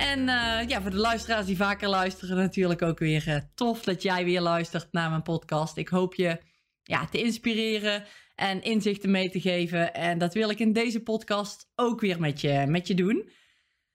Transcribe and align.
En 0.00 0.20
uh, 0.20 0.68
ja, 0.68 0.80
voor 0.82 0.90
de 0.90 0.96
luisteraars 0.96 1.46
die 1.46 1.56
vaker 1.56 1.88
luisteren, 1.88 2.36
natuurlijk 2.36 2.82
ook 2.82 2.98
weer 2.98 3.28
uh, 3.28 3.36
tof 3.54 3.82
dat 3.82 4.02
jij 4.02 4.24
weer 4.24 4.40
luistert 4.40 4.92
naar 4.92 5.10
mijn 5.10 5.22
podcast. 5.22 5.76
Ik 5.76 5.88
hoop 5.88 6.14
je 6.14 6.38
ja, 6.82 7.06
te 7.06 7.22
inspireren 7.22 8.04
en 8.34 8.62
inzichten 8.62 9.10
mee 9.10 9.30
te 9.30 9.40
geven. 9.40 9.94
En 9.94 10.18
dat 10.18 10.34
wil 10.34 10.50
ik 10.50 10.58
in 10.58 10.72
deze 10.72 11.02
podcast 11.02 11.70
ook 11.74 12.00
weer 12.00 12.20
met 12.20 12.40
je, 12.40 12.64
met 12.68 12.86
je 12.86 12.94
doen. 12.94 13.30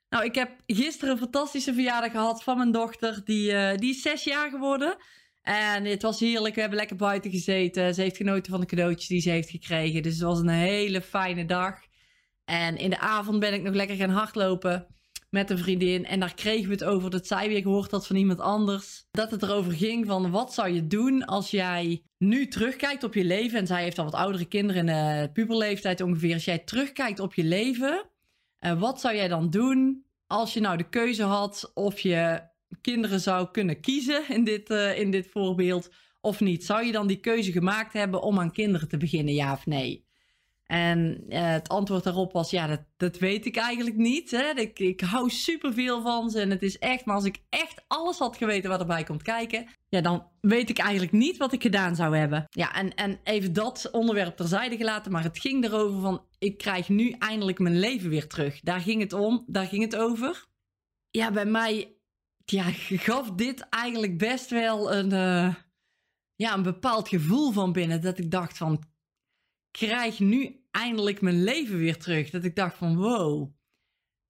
Nou, 0.10 0.26
ik 0.26 0.36
heb 0.36 0.50
gisteren 0.66 1.14
een 1.14 1.20
fantastische 1.20 1.74
verjaardag 1.74 2.12
gehad 2.12 2.44
van 2.44 2.58
mijn 2.58 2.72
dochter. 2.72 3.22
Die, 3.24 3.52
uh, 3.52 3.76
die 3.76 3.90
is 3.90 4.02
zes 4.02 4.24
jaar 4.24 4.50
geworden. 4.50 4.98
En 5.42 5.86
het 5.86 6.02
was 6.02 6.20
heerlijk. 6.20 6.56
We 6.56 6.62
hebben 6.62 6.80
lekker 6.80 6.96
buiten 6.98 7.32
gezeten. 7.32 7.94
Ze 7.94 8.02
heeft 8.02 8.18
genoten 8.18 8.52
van 8.52 8.60
de 8.60 8.66
cadeautjes 8.66 9.08
die 9.08 9.22
ze 9.22 9.30
heeft 9.30 9.50
gekregen. 9.50 10.04
Dus 10.04 10.14
het 10.14 10.24
was 10.24 10.40
een 10.40 10.50
hele 10.50 11.02
fijne 11.02 11.46
dag. 11.46 11.80
En 12.46 12.78
in 12.78 12.90
de 12.90 13.00
avond 13.00 13.40
ben 13.40 13.54
ik 13.54 13.62
nog 13.62 13.74
lekker 13.74 13.96
gaan 13.96 14.10
hardlopen 14.10 14.95
met 15.36 15.50
een 15.50 15.58
vriendin. 15.58 16.06
En 16.06 16.20
daar 16.20 16.34
kregen 16.34 16.68
we 16.68 16.74
het 16.74 16.84
over 16.84 17.10
dat 17.10 17.28
zij 17.28 17.48
weer 17.48 17.62
gehoord 17.62 17.92
had 17.92 18.08
van 18.08 18.16
iemand 18.16 18.40
anders. 18.40 19.08
Dat 19.12 19.32
het 19.32 19.44
erover 19.44 19.72
ging 19.72 20.06
van 20.06 20.32
wat 20.32 20.54
zou 20.54 20.70
je 20.70 20.88
doen 20.88 21.26
als 21.26 21.52
jij 21.52 22.04
nu 22.18 22.48
terugkijkt 22.48 23.04
op 23.04 23.14
je 23.14 23.24
leven. 23.24 23.60
En 23.60 23.68
zij 23.68 23.84
heeft 23.84 23.98
al 23.98 24.06
wat 24.06 24.14
oudere 24.14 24.46
kinderen 24.46 24.88
in 24.88 24.96
de 24.96 25.30
puberleeftijd 25.34 26.02
ongeveer. 26.02 26.34
Als 26.34 26.46
jij 26.46 26.60
terugkijkt 26.60 27.20
op 27.20 27.34
je 27.34 27.44
leven, 27.44 28.10
uh, 28.60 28.80
wat 28.80 29.02
zou 29.02 29.16
jij 29.16 29.28
dan 29.28 29.50
doen 29.50 30.06
als 30.28 30.54
je 30.54 30.60
nou 30.60 30.78
de 30.78 30.90
keuze 30.90 31.24
had 31.24 31.72
of 31.74 32.00
je 32.00 32.42
kinderen 32.82 33.20
zou 33.20 33.52
kunnen 33.52 33.80
kiezen 33.80 34.30
in 34.30 34.44
dit, 34.44 34.70
uh, 34.70 35.00
in 35.00 35.12
dit 35.12 35.28
voorbeeld 35.28 35.90
of 36.22 36.40
niet? 36.40 36.66
Zou 36.66 36.86
je 36.86 36.92
dan 36.92 37.08
die 37.08 37.20
keuze 37.20 37.52
gemaakt 37.52 37.94
hebben 37.94 38.22
om 38.22 38.40
aan 38.40 38.52
kinderen 38.52 38.88
te 38.88 38.98
beginnen, 38.98 39.34
ja 39.34 39.54
of 39.54 39.66
nee? 39.66 40.05
En 40.66 41.24
uh, 41.30 41.50
het 41.52 41.70
antwoord 41.70 42.04
daarop 42.04 42.32
was, 42.32 42.50
ja, 42.50 42.68
dat, 42.68 42.82
dat 42.98 43.18
weet 43.18 43.46
ik 43.46 43.56
eigenlijk 43.56 43.96
niet. 43.96 44.32
Hè? 44.32 44.50
Ik, 44.50 44.80
ik 44.80 45.02
hou 45.02 45.30
superveel 45.30 46.02
van 46.02 46.30
ze 46.30 46.40
en 46.40 46.50
het 46.50 46.62
is 46.62 46.78
echt, 46.78 47.06
maar 47.06 47.16
als 47.16 47.26
ik 47.26 47.44
echt 47.50 47.84
alles 47.88 48.18
had 48.18 48.38
geweten 48.38 48.70
wat 48.70 48.80
erbij 48.80 49.04
komt 49.04 49.22
kijken, 49.22 49.68
ja, 49.90 50.02
dan 50.02 50.28
weet 50.42 50.70
ik 50.70 50.78
eigenlijk 50.78 51.12
niet 51.12 51.38
wat 51.38 51.54
ik 51.54 51.62
gedaan 51.62 51.96
zou 51.96 52.18
hebben. 52.18 52.46
Ja, 52.50 52.74
en, 52.74 52.96
en 52.96 53.20
even 53.24 53.54
dat 53.54 53.90
onderwerp 53.92 54.36
terzijde 54.36 54.78
gelaten, 54.78 55.12
maar 55.12 55.24
het 55.24 55.40
ging 55.40 55.64
erover 55.64 56.02
van, 56.02 56.26
ik 56.40 56.58
krijg 56.58 56.90
nu 56.90 57.10
eindelijk 57.10 57.60
mijn 57.60 57.80
leven 57.80 58.10
weer 58.10 58.28
terug. 58.28 58.60
Daar 58.60 58.82
ging 58.82 59.02
het 59.02 59.14
om, 59.14 59.44
daar 59.48 59.68
ging 59.68 59.84
het 59.84 59.96
over. 59.96 60.46
Ja, 61.10 61.32
bij 61.32 61.46
mij 61.46 61.96
ja, 62.46 62.64
gaf 63.08 63.32
dit 63.32 63.70
eigenlijk 63.70 64.18
best 64.18 64.50
wel 64.50 64.94
een, 64.94 65.14
uh, 65.14 65.56
ja, 66.36 66.54
een 66.54 66.64
bepaald 66.64 67.10
gevoel 67.10 67.52
van 67.52 67.72
binnen. 67.72 68.02
Dat 68.02 68.18
ik 68.18 68.32
dacht 68.32 68.58
van, 68.58 68.84
krijg 69.78 70.20
nu 70.20 70.66
eindelijk 70.72 71.22
mijn 71.22 71.44
leven 71.44 71.78
weer 71.78 71.98
terug. 71.98 72.30
Dat 72.30 72.44
ik 72.44 72.56
dacht 72.56 72.78
van 72.78 72.96
wow, 72.98 73.54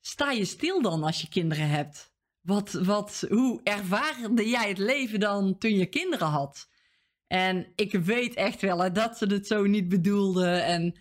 sta 0.02 0.32
je 0.32 0.46
stil 0.46 0.82
dan 0.82 1.04
als 1.04 1.22
je 1.22 1.30
kinderen 1.30 1.70
hebt? 1.70 2.14
Wat, 2.42 2.72
wat, 2.72 3.26
hoe 3.30 3.62
ervaarde 3.64 4.50
jij 4.50 4.68
het 4.68 4.78
leven 4.78 5.20
dan 5.20 5.58
toen 5.58 5.78
je 5.78 5.86
kinderen 5.86 6.28
had? 6.28 6.70
En 7.28 7.72
ik 7.76 7.92
weet 7.92 8.34
echt 8.34 8.62
wel 8.62 8.94
dat 8.94 9.18
ze 9.18 9.26
het 9.26 9.48
zo 9.48 9.66
niet 9.66 9.90
bedoelden. 9.90 10.66
En 10.66 11.00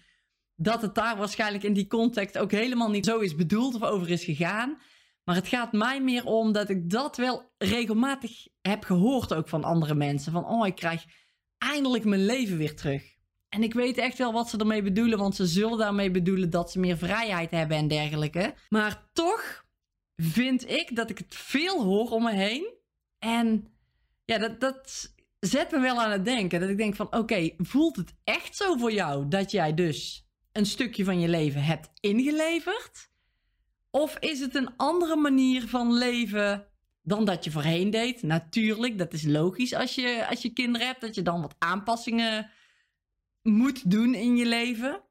dat 0.54 0.82
het 0.82 0.94
daar 0.94 1.16
waarschijnlijk 1.16 1.64
in 1.64 1.72
die 1.72 1.86
context 1.86 2.38
ook 2.38 2.50
helemaal 2.50 2.90
niet 2.90 3.06
zo 3.06 3.18
is 3.18 3.34
bedoeld 3.34 3.74
of 3.74 3.82
over 3.82 4.10
is 4.10 4.24
gegaan. 4.24 4.78
Maar 5.24 5.34
het 5.34 5.48
gaat 5.48 5.72
mij 5.72 6.02
meer 6.02 6.24
om 6.24 6.52
dat 6.52 6.68
ik 6.68 6.90
dat 6.90 7.16
wel 7.16 7.52
regelmatig 7.58 8.46
heb 8.60 8.84
gehoord 8.84 9.34
ook 9.34 9.48
van 9.48 9.64
andere 9.64 9.94
mensen. 9.94 10.32
Van 10.32 10.46
oh, 10.46 10.66
ik 10.66 10.74
krijg 10.74 11.04
eindelijk 11.58 12.04
mijn 12.04 12.24
leven 12.24 12.56
weer 12.56 12.76
terug. 12.76 13.13
En 13.54 13.62
ik 13.62 13.74
weet 13.74 13.98
echt 13.98 14.18
wel 14.18 14.32
wat 14.32 14.48
ze 14.48 14.58
ermee 14.58 14.82
bedoelen, 14.82 15.18
want 15.18 15.36
ze 15.36 15.46
zullen 15.46 15.78
daarmee 15.78 16.10
bedoelen 16.10 16.50
dat 16.50 16.70
ze 16.70 16.78
meer 16.78 16.96
vrijheid 16.96 17.50
hebben 17.50 17.76
en 17.76 17.88
dergelijke. 17.88 18.54
Maar 18.68 19.08
toch 19.12 19.64
vind 20.16 20.70
ik 20.70 20.96
dat 20.96 21.10
ik 21.10 21.18
het 21.18 21.34
veel 21.34 21.82
hoor 21.82 22.10
om 22.10 22.22
me 22.22 22.32
heen. 22.32 22.74
En 23.18 23.66
ja, 24.24 24.38
dat, 24.38 24.60
dat 24.60 25.14
zet 25.40 25.70
me 25.70 25.80
wel 25.80 26.02
aan 26.02 26.10
het 26.10 26.24
denken. 26.24 26.60
Dat 26.60 26.68
ik 26.68 26.76
denk 26.76 26.96
van, 26.96 27.14
oké, 27.16 27.50
voelt 27.56 27.96
het 27.96 28.14
echt 28.24 28.56
zo 28.56 28.76
voor 28.76 28.92
jou 28.92 29.28
dat 29.28 29.50
jij 29.50 29.74
dus 29.74 30.26
een 30.52 30.66
stukje 30.66 31.04
van 31.04 31.20
je 31.20 31.28
leven 31.28 31.64
hebt 31.64 31.90
ingeleverd? 32.00 33.10
Of 33.90 34.18
is 34.18 34.40
het 34.40 34.54
een 34.54 34.76
andere 34.76 35.16
manier 35.16 35.68
van 35.68 35.92
leven 35.92 36.66
dan 37.02 37.24
dat 37.24 37.44
je 37.44 37.50
voorheen 37.50 37.90
deed? 37.90 38.22
Natuurlijk, 38.22 38.98
dat 38.98 39.12
is 39.12 39.22
logisch 39.22 39.74
als 39.74 39.94
je, 39.94 40.26
als 40.28 40.42
je 40.42 40.52
kinderen 40.52 40.86
hebt, 40.86 41.00
dat 41.00 41.14
je 41.14 41.22
dan 41.22 41.40
wat 41.40 41.56
aanpassingen 41.58 42.50
moet 43.44 43.90
doen 43.90 44.14
in 44.14 44.36
je 44.36 44.46
leven. 44.46 45.02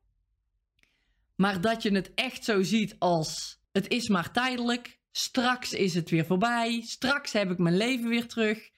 Maar 1.36 1.62
dat 1.62 1.82
je 1.82 1.92
het 1.92 2.14
echt 2.14 2.44
zo 2.44 2.64
ziet 2.64 2.96
als 3.00 3.62
het 3.72 3.88
is 3.88 4.08
maar 4.08 4.32
tijdelijk. 4.32 5.00
Straks 5.12 5.74
is 5.74 5.94
het 5.94 6.10
weer 6.10 6.26
voorbij. 6.26 6.82
Straks 6.82 7.32
heb 7.32 7.52
ik 7.52 7.58
mijn 7.58 7.78
leven 7.78 8.10
weer 8.10 8.28
terug. 8.28 8.72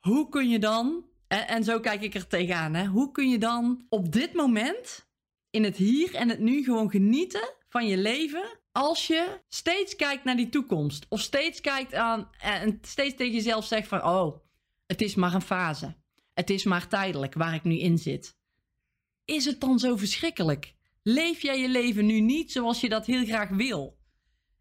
Hoe 0.00 0.28
kun 0.28 0.48
je 0.48 0.58
dan, 0.58 1.04
en, 1.28 1.64
zo 1.64 1.80
kijk 1.80 2.02
ik 2.02 2.14
er 2.14 2.26
tegenaan, 2.26 2.74
hè, 2.74 2.86
hoe 2.86 3.10
kun 3.10 3.28
je 3.28 3.38
dan 3.38 3.86
op 3.88 4.12
dit 4.12 4.32
moment, 4.32 5.08
in 5.50 5.64
het 5.64 5.76
hier 5.76 6.14
en 6.14 6.28
het 6.28 6.38
nu, 6.38 6.64
gewoon 6.64 6.90
genieten 6.90 7.54
van 7.68 7.86
je 7.86 7.96
leven 7.96 8.58
als 8.72 9.06
je 9.06 9.40
steeds 9.48 9.96
kijkt 9.96 10.24
naar 10.24 10.36
die 10.36 10.48
toekomst. 10.48 11.06
Of 11.08 11.20
steeds 11.20 11.60
kijkt 11.60 11.94
aan 11.94 12.30
en 12.40 12.78
steeds 12.82 13.16
tegen 13.16 13.34
jezelf 13.34 13.64
zegt 13.64 13.88
van, 13.88 14.04
oh, 14.04 14.40
het 14.86 15.00
is 15.00 15.14
maar 15.14 15.34
een 15.34 15.40
fase. 15.40 15.94
Het 16.36 16.50
is 16.50 16.64
maar 16.64 16.88
tijdelijk 16.88 17.34
waar 17.34 17.54
ik 17.54 17.64
nu 17.64 17.78
in 17.78 17.98
zit 17.98 18.36
is 19.26 19.44
het 19.44 19.60
dan 19.60 19.78
zo 19.78 19.96
verschrikkelijk? 19.96 20.74
Leef 21.02 21.42
jij 21.42 21.60
je 21.60 21.68
leven 21.68 22.06
nu 22.06 22.20
niet 22.20 22.52
zoals 22.52 22.80
je 22.80 22.88
dat 22.88 23.06
heel 23.06 23.24
graag 23.24 23.48
wil? 23.48 23.98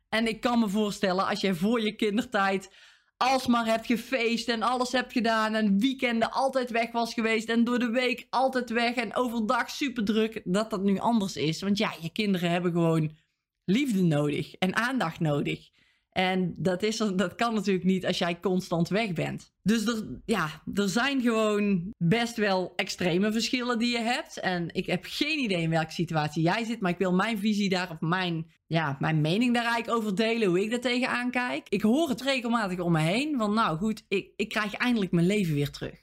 En 0.09 0.27
ik 0.27 0.41
kan 0.41 0.59
me 0.59 0.69
voorstellen, 0.69 1.27
als 1.27 1.41
jij 1.41 1.53
voor 1.53 1.81
je 1.81 1.95
kindertijd 1.95 2.73
alsmaar 3.17 3.65
hebt 3.65 3.85
gefeest 3.85 4.47
en 4.47 4.61
alles 4.61 4.91
hebt 4.91 5.11
gedaan 5.11 5.53
en 5.53 5.79
weekenden 5.79 6.31
altijd 6.31 6.71
weg 6.71 6.91
was 6.91 7.13
geweest 7.13 7.49
en 7.49 7.63
door 7.63 7.79
de 7.79 7.89
week 7.89 8.27
altijd 8.29 8.69
weg 8.69 8.95
en 8.95 9.15
overdag 9.15 9.69
super 9.69 10.05
druk, 10.05 10.41
dat 10.43 10.69
dat 10.69 10.83
nu 10.83 10.97
anders 10.97 11.35
is. 11.35 11.61
Want 11.61 11.77
ja, 11.77 11.93
je 12.01 12.09
kinderen 12.09 12.49
hebben 12.49 12.71
gewoon 12.71 13.17
liefde 13.65 14.01
nodig 14.01 14.53
en 14.53 14.75
aandacht 14.75 15.19
nodig. 15.19 15.69
En 16.15 16.53
dat, 16.57 16.83
is, 16.83 16.97
dat 16.97 17.35
kan 17.35 17.53
natuurlijk 17.53 17.85
niet 17.85 18.05
als 18.05 18.17
jij 18.17 18.39
constant 18.39 18.89
weg 18.89 19.13
bent. 19.13 19.53
Dus 19.63 19.85
er, 19.85 20.21
ja, 20.25 20.61
er 20.73 20.89
zijn 20.89 21.21
gewoon 21.21 21.93
best 21.97 22.37
wel 22.37 22.73
extreme 22.75 23.31
verschillen 23.31 23.79
die 23.79 23.91
je 23.91 23.99
hebt. 23.99 24.39
En 24.39 24.73
ik 24.73 24.85
heb 24.85 25.05
geen 25.07 25.39
idee 25.39 25.61
in 25.61 25.69
welke 25.69 25.91
situatie 25.91 26.43
jij 26.43 26.63
zit. 26.63 26.79
Maar 26.79 26.91
ik 26.91 26.97
wil 26.97 27.13
mijn 27.13 27.37
visie 27.37 27.69
daar, 27.69 27.91
of 27.91 27.99
mijn, 27.99 28.51
ja, 28.67 28.97
mijn 28.99 29.21
mening 29.21 29.53
daar 29.53 29.65
eigenlijk 29.65 29.97
over 29.97 30.15
delen. 30.15 30.47
Hoe 30.47 30.63
ik 30.63 30.69
daar 30.69 30.79
tegenaan 30.79 31.31
kijk. 31.31 31.69
Ik 31.69 31.81
hoor 31.81 32.09
het 32.09 32.21
regelmatig 32.21 32.79
om 32.79 32.91
me 32.91 33.01
heen. 33.01 33.37
Van 33.37 33.53
nou 33.53 33.77
goed, 33.77 34.05
ik, 34.07 34.29
ik 34.35 34.49
krijg 34.49 34.73
eindelijk 34.73 35.11
mijn 35.11 35.27
leven 35.27 35.53
weer 35.53 35.71
terug. 35.71 35.99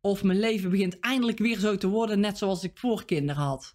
Of 0.00 0.22
mijn 0.22 0.40
leven 0.40 0.70
begint 0.70 1.00
eindelijk 1.00 1.38
weer 1.38 1.58
zo 1.58 1.76
te 1.76 1.88
worden. 1.88 2.20
Net 2.20 2.38
zoals 2.38 2.64
ik 2.64 2.78
voor 2.78 3.04
kinderen 3.04 3.42
had. 3.42 3.74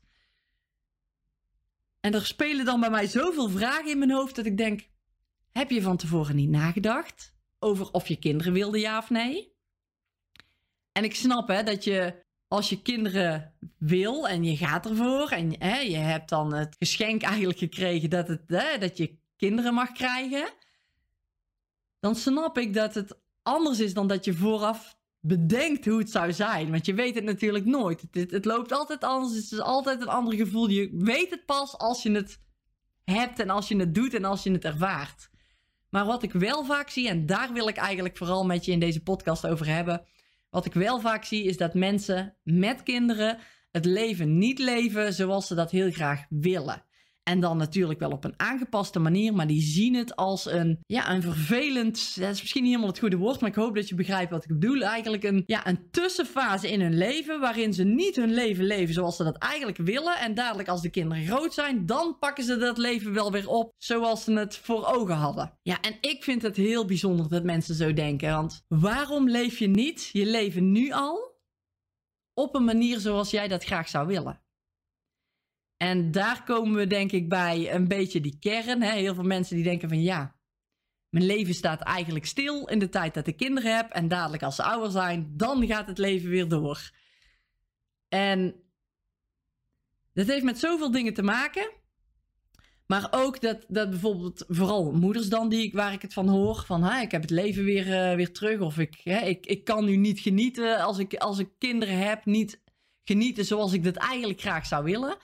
En 1.99 2.13
er 2.13 2.25
spelen 2.25 2.65
dan 2.65 2.79
bij 2.79 2.89
mij 2.89 3.07
zoveel 3.07 3.49
vragen 3.49 3.91
in 3.91 3.97
mijn 3.97 4.11
hoofd 4.11 4.35
dat 4.35 4.45
ik 4.45 4.57
denk 4.57 4.87
heb 5.57 5.69
je 5.69 5.81
van 5.81 5.97
tevoren 5.97 6.35
niet 6.35 6.49
nagedacht 6.49 7.33
over 7.59 7.91
of 7.91 8.07
je 8.07 8.15
kinderen 8.15 8.53
wilde, 8.53 8.79
ja 8.79 8.97
of 8.97 9.09
nee? 9.09 9.55
En 10.91 11.03
ik 11.03 11.15
snap 11.15 11.47
hè, 11.47 11.63
dat 11.63 11.83
je 11.83 12.25
als 12.47 12.69
je 12.69 12.81
kinderen 12.81 13.53
wil 13.77 14.27
en 14.27 14.43
je 14.43 14.57
gaat 14.57 14.85
ervoor 14.85 15.29
en 15.29 15.55
hè, 15.59 15.79
je 15.79 15.95
hebt 15.95 16.29
dan 16.29 16.53
het 16.53 16.75
geschenk 16.79 17.21
eigenlijk 17.21 17.59
gekregen 17.59 18.09
dat, 18.09 18.27
het, 18.27 18.41
hè, 18.47 18.77
dat 18.77 18.97
je 18.97 19.17
kinderen 19.35 19.73
mag 19.73 19.91
krijgen, 19.91 20.49
dan 21.99 22.15
snap 22.15 22.57
ik 22.57 22.73
dat 22.73 22.95
het 22.95 23.19
anders 23.41 23.79
is 23.79 23.93
dan 23.93 24.07
dat 24.07 24.25
je 24.25 24.33
vooraf 24.33 24.97
bedenkt 25.19 25.85
hoe 25.85 25.99
het 25.99 26.09
zou 26.09 26.33
zijn. 26.33 26.71
Want 26.71 26.85
je 26.85 26.93
weet 26.93 27.15
het 27.15 27.23
natuurlijk 27.23 27.65
nooit. 27.65 28.03
Het, 28.11 28.31
het 28.31 28.45
loopt 28.45 28.71
altijd 28.71 29.03
anders. 29.03 29.35
Het 29.35 29.51
is 29.51 29.59
altijd 29.59 30.01
een 30.01 30.07
ander 30.07 30.33
gevoel. 30.33 30.69
Je 30.69 30.89
weet 30.93 31.29
het 31.29 31.45
pas 31.45 31.77
als 31.77 32.03
je 32.03 32.11
het 32.11 32.39
hebt 33.03 33.39
en 33.39 33.49
als 33.49 33.67
je 33.67 33.77
het 33.77 33.95
doet 33.95 34.13
en 34.13 34.25
als 34.25 34.43
je 34.43 34.51
het 34.51 34.65
ervaart. 34.65 35.29
Maar 35.97 36.05
wat 36.05 36.23
ik 36.23 36.31
wel 36.31 36.65
vaak 36.65 36.89
zie, 36.89 37.09
en 37.09 37.25
daar 37.25 37.53
wil 37.53 37.67
ik 37.67 37.77
eigenlijk 37.77 38.17
vooral 38.17 38.45
met 38.45 38.65
je 38.65 38.71
in 38.71 38.79
deze 38.79 39.03
podcast 39.03 39.47
over 39.47 39.67
hebben. 39.67 40.05
Wat 40.49 40.65
ik 40.65 40.73
wel 40.73 40.99
vaak 40.99 41.23
zie, 41.23 41.43
is 41.43 41.57
dat 41.57 41.73
mensen 41.73 42.35
met 42.43 42.83
kinderen 42.83 43.37
het 43.71 43.85
leven 43.85 44.37
niet 44.37 44.59
leven 44.59 45.13
zoals 45.13 45.47
ze 45.47 45.55
dat 45.55 45.71
heel 45.71 45.91
graag 45.91 46.25
willen. 46.29 46.83
En 47.27 47.39
dan 47.39 47.57
natuurlijk 47.57 47.99
wel 47.99 48.11
op 48.11 48.23
een 48.23 48.33
aangepaste 48.37 48.99
manier, 48.99 49.33
maar 49.33 49.47
die 49.47 49.61
zien 49.61 49.95
het 49.95 50.15
als 50.15 50.45
een, 50.45 50.79
ja, 50.85 51.11
een 51.11 51.21
vervelend, 51.21 52.19
dat 52.19 52.33
is 52.33 52.41
misschien 52.41 52.61
niet 52.61 52.71
helemaal 52.71 52.91
het 52.91 52.99
goede 52.99 53.17
woord, 53.17 53.39
maar 53.39 53.49
ik 53.49 53.55
hoop 53.55 53.75
dat 53.75 53.89
je 53.89 53.95
begrijpt 53.95 54.31
wat 54.31 54.43
ik 54.43 54.49
bedoel. 54.49 54.81
Eigenlijk 54.81 55.23
een, 55.23 55.43
ja, 55.45 55.67
een 55.67 55.91
tussenfase 55.91 56.71
in 56.71 56.81
hun 56.81 56.97
leven 56.97 57.39
waarin 57.39 57.73
ze 57.73 57.83
niet 57.83 58.15
hun 58.15 58.33
leven 58.33 58.65
leven 58.65 58.93
zoals 58.93 59.15
ze 59.15 59.23
dat 59.23 59.37
eigenlijk 59.37 59.77
willen. 59.77 60.17
En 60.17 60.33
dadelijk 60.33 60.69
als 60.69 60.81
de 60.81 60.89
kinderen 60.89 61.25
groot 61.25 61.53
zijn, 61.53 61.85
dan 61.85 62.17
pakken 62.19 62.43
ze 62.43 62.57
dat 62.57 62.77
leven 62.77 63.13
wel 63.13 63.31
weer 63.31 63.49
op 63.49 63.73
zoals 63.77 64.23
ze 64.23 64.31
het 64.31 64.55
voor 64.55 64.85
ogen 64.85 65.15
hadden. 65.15 65.57
Ja, 65.61 65.81
en 65.81 65.97
ik 66.01 66.23
vind 66.23 66.41
het 66.41 66.55
heel 66.55 66.85
bijzonder 66.85 67.29
dat 67.29 67.43
mensen 67.43 67.75
zo 67.75 67.93
denken, 67.93 68.31
want 68.31 68.63
waarom 68.67 69.29
leef 69.29 69.59
je 69.59 69.67
niet 69.67 70.09
je 70.11 70.25
leven 70.25 70.71
nu 70.71 70.91
al 70.91 71.35
op 72.33 72.55
een 72.55 72.65
manier 72.65 72.99
zoals 72.99 73.31
jij 73.31 73.47
dat 73.47 73.63
graag 73.63 73.87
zou 73.87 74.07
willen? 74.07 74.45
En 75.77 76.11
daar 76.11 76.43
komen 76.43 76.75
we 76.75 76.87
denk 76.87 77.11
ik 77.11 77.29
bij 77.29 77.73
een 77.73 77.87
beetje 77.87 78.21
die 78.21 78.37
kern. 78.39 78.81
Hè? 78.81 78.91
Heel 78.91 79.15
veel 79.15 79.23
mensen 79.23 79.55
die 79.55 79.63
denken 79.65 79.89
van 79.89 80.01
ja, 80.01 80.35
mijn 81.09 81.25
leven 81.25 81.53
staat 81.53 81.81
eigenlijk 81.81 82.25
stil 82.25 82.67
in 82.67 82.79
de 82.79 82.89
tijd 82.89 83.13
dat 83.13 83.27
ik 83.27 83.37
kinderen 83.37 83.75
heb. 83.75 83.91
En 83.91 84.07
dadelijk 84.07 84.43
als 84.43 84.55
ze 84.55 84.63
ouder 84.63 84.91
zijn, 84.91 85.33
dan 85.35 85.67
gaat 85.67 85.87
het 85.87 85.97
leven 85.97 86.29
weer 86.29 86.47
door. 86.47 86.91
En 88.09 88.55
dat 90.13 90.27
heeft 90.27 90.43
met 90.43 90.59
zoveel 90.59 90.91
dingen 90.91 91.13
te 91.13 91.23
maken. 91.23 91.71
Maar 92.87 93.07
ook 93.11 93.41
dat, 93.41 93.65
dat 93.67 93.89
bijvoorbeeld, 93.89 94.45
vooral 94.47 94.91
moeders 94.91 95.29
dan, 95.29 95.49
die, 95.49 95.71
waar 95.73 95.93
ik 95.93 96.01
het 96.01 96.13
van 96.13 96.27
hoor. 96.27 96.63
Van 96.65 96.91
ik 96.91 97.11
heb 97.11 97.21
het 97.21 97.29
leven 97.29 97.63
weer, 97.63 97.87
uh, 97.87 98.15
weer 98.15 98.31
terug. 98.31 98.59
Of 98.59 98.77
ik, 98.77 99.01
hè, 99.03 99.19
ik, 99.19 99.45
ik 99.45 99.63
kan 99.63 99.85
nu 99.85 99.95
niet 99.95 100.19
genieten 100.19 100.79
als 100.79 100.97
ik, 100.97 101.13
als 101.15 101.39
ik 101.39 101.49
kinderen 101.57 101.97
heb. 101.97 102.25
Niet 102.25 102.61
genieten 103.03 103.45
zoals 103.45 103.73
ik 103.73 103.83
dat 103.83 103.95
eigenlijk 103.95 104.41
graag 104.41 104.65
zou 104.65 104.83
willen. 104.83 105.17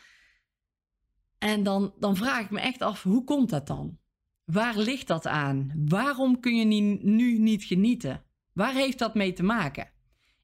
En 1.44 1.64
dan, 1.64 1.94
dan 2.00 2.16
vraag 2.16 2.44
ik 2.44 2.50
me 2.50 2.60
echt 2.60 2.82
af, 2.82 3.04
hoe 3.04 3.24
komt 3.24 3.50
dat 3.50 3.68
dan? 3.68 4.00
Waar 4.44 4.78
ligt 4.78 5.08
dat 5.08 5.28
aan? 5.28 5.72
Waarom 5.88 6.40
kun 6.40 6.56
je 6.56 6.66
nu 7.02 7.38
niet 7.38 7.64
genieten? 7.64 8.24
Waar 8.54 8.74
heeft 8.74 9.00
dat 9.00 9.16
mee 9.16 9.34
te 9.34 9.44
maken? 9.44 9.92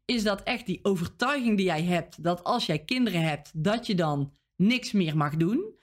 Is 0.05 0.23
dat 0.23 0.43
echt 0.43 0.65
die 0.65 0.79
overtuiging 0.81 1.57
die 1.57 1.65
jij 1.65 1.83
hebt 1.83 2.23
dat 2.23 2.43
als 2.43 2.65
jij 2.65 2.79
kinderen 2.79 3.21
hebt, 3.21 3.51
dat 3.63 3.87
je 3.87 3.95
dan 3.95 4.33
niks 4.55 4.91
meer 4.91 5.17
mag 5.17 5.35
doen? 5.35 5.75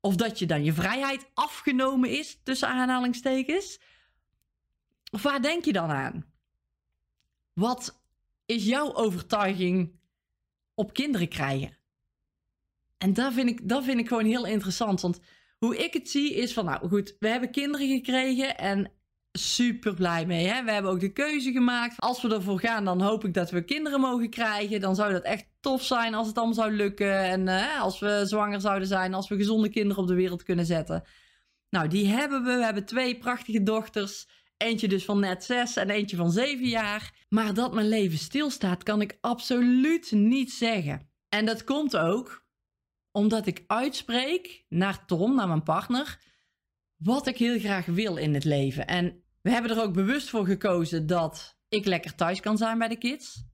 Of 0.00 0.16
dat 0.16 0.38
je 0.38 0.46
dan 0.46 0.64
je 0.64 0.72
vrijheid 0.72 1.30
afgenomen 1.34 2.10
is, 2.10 2.40
tussen 2.42 2.68
aanhalingstekens? 2.68 3.80
Of 5.10 5.22
waar 5.22 5.42
denk 5.42 5.64
je 5.64 5.72
dan 5.72 5.90
aan? 5.90 6.24
Wat 7.52 8.02
is 8.46 8.64
jouw 8.64 8.94
overtuiging 8.94 9.92
op 10.74 10.92
kinderen 10.92 11.28
krijgen? 11.28 11.76
En 13.02 13.12
dat 13.12 13.32
vind, 13.32 13.48
ik, 13.48 13.68
dat 13.68 13.84
vind 13.84 13.98
ik 13.98 14.08
gewoon 14.08 14.24
heel 14.24 14.46
interessant. 14.46 15.00
Want 15.00 15.20
hoe 15.58 15.76
ik 15.76 15.92
het 15.92 16.10
zie 16.10 16.34
is 16.34 16.52
van, 16.52 16.64
nou 16.64 16.88
goed, 16.88 17.16
we 17.18 17.28
hebben 17.28 17.50
kinderen 17.50 17.88
gekregen 17.88 18.58
en 18.58 18.90
super 19.32 19.94
blij 19.94 20.26
mee. 20.26 20.46
Hè? 20.46 20.64
We 20.64 20.72
hebben 20.72 20.90
ook 20.90 21.00
de 21.00 21.12
keuze 21.12 21.52
gemaakt. 21.52 22.00
Als 22.00 22.22
we 22.22 22.34
ervoor 22.34 22.60
gaan, 22.60 22.84
dan 22.84 23.00
hoop 23.00 23.24
ik 23.24 23.34
dat 23.34 23.50
we 23.50 23.64
kinderen 23.64 24.00
mogen 24.00 24.30
krijgen. 24.30 24.80
Dan 24.80 24.94
zou 24.94 25.12
dat 25.12 25.22
echt 25.22 25.46
tof 25.60 25.82
zijn 25.82 26.14
als 26.14 26.26
het 26.26 26.36
allemaal 26.36 26.54
zou 26.54 26.72
lukken. 26.72 27.18
En 27.18 27.46
uh, 27.46 27.80
als 27.80 27.98
we 27.98 28.22
zwanger 28.24 28.60
zouden 28.60 28.88
zijn, 28.88 29.14
als 29.14 29.28
we 29.28 29.36
gezonde 29.36 29.68
kinderen 29.68 30.02
op 30.02 30.08
de 30.08 30.14
wereld 30.14 30.42
kunnen 30.42 30.66
zetten. 30.66 31.02
Nou, 31.70 31.88
die 31.88 32.06
hebben 32.06 32.42
we. 32.42 32.56
We 32.56 32.64
hebben 32.64 32.84
twee 32.84 33.18
prachtige 33.18 33.62
dochters. 33.62 34.28
Eentje 34.56 34.88
dus 34.88 35.04
van 35.04 35.20
net 35.20 35.44
zes 35.44 35.76
en 35.76 35.90
eentje 35.90 36.16
van 36.16 36.30
zeven 36.30 36.68
jaar. 36.68 37.24
Maar 37.28 37.54
dat 37.54 37.74
mijn 37.74 37.88
leven 37.88 38.18
stilstaat, 38.18 38.82
kan 38.82 39.00
ik 39.00 39.18
absoluut 39.20 40.12
niet 40.12 40.52
zeggen. 40.52 41.10
En 41.28 41.44
dat 41.44 41.64
komt 41.64 41.96
ook 41.96 42.41
omdat 43.12 43.46
ik 43.46 43.64
uitspreek 43.66 44.64
naar 44.68 45.06
Tom, 45.06 45.34
naar 45.34 45.48
mijn 45.48 45.62
partner, 45.62 46.18
wat 46.96 47.26
ik 47.26 47.36
heel 47.36 47.58
graag 47.58 47.86
wil 47.86 48.16
in 48.16 48.34
het 48.34 48.44
leven. 48.44 48.86
En 48.86 49.22
we 49.42 49.50
hebben 49.50 49.70
er 49.70 49.82
ook 49.82 49.92
bewust 49.92 50.28
voor 50.28 50.46
gekozen 50.46 51.06
dat 51.06 51.58
ik 51.68 51.84
lekker 51.84 52.14
thuis 52.14 52.40
kan 52.40 52.56
zijn 52.56 52.78
bij 52.78 52.88
de 52.88 52.98
kids. 52.98 53.44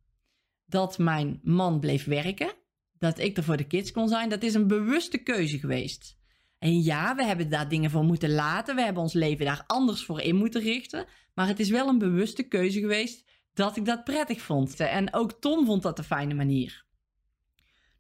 Dat 0.65 0.99
mijn 0.99 1.41
man 1.43 1.81
bleef 1.81 2.05
werken. 2.05 2.53
Dat 2.93 3.19
ik 3.19 3.37
er 3.37 3.45
voor 3.45 3.57
de 3.57 3.67
kids 3.67 3.93
kon 3.93 4.09
zijn. 4.09 4.29
Dat 4.29 4.43
is 4.43 4.55
een 4.55 4.67
bewuste 4.67 5.19
keuze 5.19 5.59
geweest. 5.59 6.17
En 6.59 6.83
ja, 6.83 7.15
we 7.15 7.25
hebben 7.25 7.51
daar 7.51 7.69
dingen 7.69 7.91
voor 7.91 8.05
moeten 8.05 8.31
laten. 8.31 8.75
We 8.75 8.83
hebben 8.83 9.03
ons 9.03 9.13
leven 9.13 9.45
daar 9.45 9.65
anders 9.67 10.05
voor 10.05 10.21
in 10.21 10.37
moeten 10.37 10.63
richten. 10.63 11.07
Maar 11.35 11.47
het 11.47 11.61
is 11.61 11.71
wel 11.71 11.89
een 11.89 11.99
bewuste 11.99 12.43
keuze 12.43 12.81
geweest 12.81 13.25
dat 13.53 13.77
ik 13.77 13.85
dat 13.85 14.05
prettig 14.05 14.41
vond. 14.41 14.81
En 14.81 15.15
ook 15.15 15.33
Tom 15.33 15.67
vond 15.67 15.83
dat 15.83 15.99
een 15.99 16.05
fijne 16.05 16.35
manier. 16.35 16.87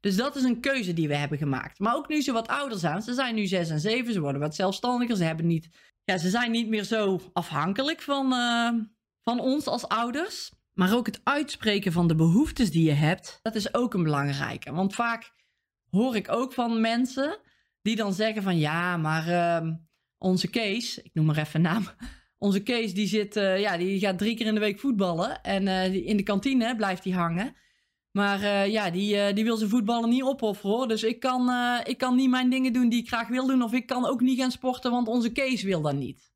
Dus 0.00 0.16
dat 0.16 0.36
is 0.36 0.42
een 0.42 0.60
keuze 0.60 0.92
die 0.92 1.08
we 1.08 1.16
hebben 1.16 1.38
gemaakt. 1.38 1.78
Maar 1.78 1.94
ook 1.94 2.08
nu 2.08 2.20
ze 2.20 2.32
wat 2.32 2.48
ouder 2.48 2.78
zijn, 2.78 3.02
ze 3.02 3.14
zijn 3.14 3.34
nu 3.34 3.46
6 3.46 3.70
en 3.70 3.80
7, 3.80 4.12
ze 4.12 4.20
worden 4.20 4.40
wat 4.40 4.54
zelfstandiger, 4.54 5.16
ze 5.16 5.24
hebben 5.24 5.46
niet, 5.46 5.68
ja, 6.04 6.18
ze 6.18 6.30
zijn 6.30 6.50
niet 6.50 6.68
meer 6.68 6.84
zo 6.84 7.20
afhankelijk 7.32 8.00
van, 8.00 8.32
uh, 8.32 8.70
van 9.22 9.40
ons 9.40 9.66
als 9.66 9.88
ouders. 9.88 10.52
Maar 10.72 10.94
ook 10.94 11.06
het 11.06 11.20
uitspreken 11.24 11.92
van 11.92 12.06
de 12.06 12.14
behoeftes 12.14 12.70
die 12.70 12.84
je 12.84 12.92
hebt, 12.92 13.38
dat 13.42 13.54
is 13.54 13.74
ook 13.74 13.94
een 13.94 14.02
belangrijke. 14.02 14.72
Want 14.72 14.94
vaak 14.94 15.32
hoor 15.90 16.16
ik 16.16 16.30
ook 16.30 16.52
van 16.52 16.80
mensen 16.80 17.38
die 17.82 17.96
dan 17.96 18.14
zeggen 18.14 18.42
van 18.42 18.58
ja, 18.58 18.96
maar 18.96 19.28
uh, 19.28 19.72
onze 20.18 20.48
Kees, 20.48 20.98
ik 20.98 21.14
noem 21.14 21.26
maar 21.26 21.38
even 21.38 21.60
naam. 21.60 21.86
Onze 22.38 22.62
Kees 22.62 22.94
die 22.94 23.06
zit, 23.06 23.36
uh, 23.36 23.60
ja, 23.60 23.76
die 23.76 23.98
gaat 23.98 24.18
drie 24.18 24.36
keer 24.36 24.46
in 24.46 24.54
de 24.54 24.60
week 24.60 24.78
voetballen 24.78 25.42
en 25.42 25.66
uh, 25.66 25.94
in 25.94 26.16
de 26.16 26.22
kantine 26.22 26.76
blijft 26.76 27.04
hij 27.04 27.12
hangen. 27.12 27.56
Maar 28.10 28.40
uh, 28.42 28.66
ja, 28.66 28.90
die, 28.90 29.14
uh, 29.14 29.34
die 29.34 29.44
wil 29.44 29.56
zijn 29.56 29.70
voetballen 29.70 30.08
niet 30.08 30.22
opofferen 30.22 30.76
hoor. 30.76 30.88
Dus 30.88 31.02
ik 31.02 31.20
kan, 31.20 31.50
uh, 31.50 31.78
ik 31.84 31.98
kan 31.98 32.16
niet 32.16 32.30
mijn 32.30 32.50
dingen 32.50 32.72
doen 32.72 32.88
die 32.88 33.00
ik 33.00 33.08
graag 33.08 33.28
wil 33.28 33.46
doen. 33.46 33.62
Of 33.62 33.72
ik 33.72 33.86
kan 33.86 34.06
ook 34.06 34.20
niet 34.20 34.38
gaan 34.38 34.50
sporten, 34.50 34.90
want 34.90 35.08
onze 35.08 35.32
Kees 35.32 35.62
wil 35.62 35.82
dat 35.82 35.94
niet. 35.94 36.32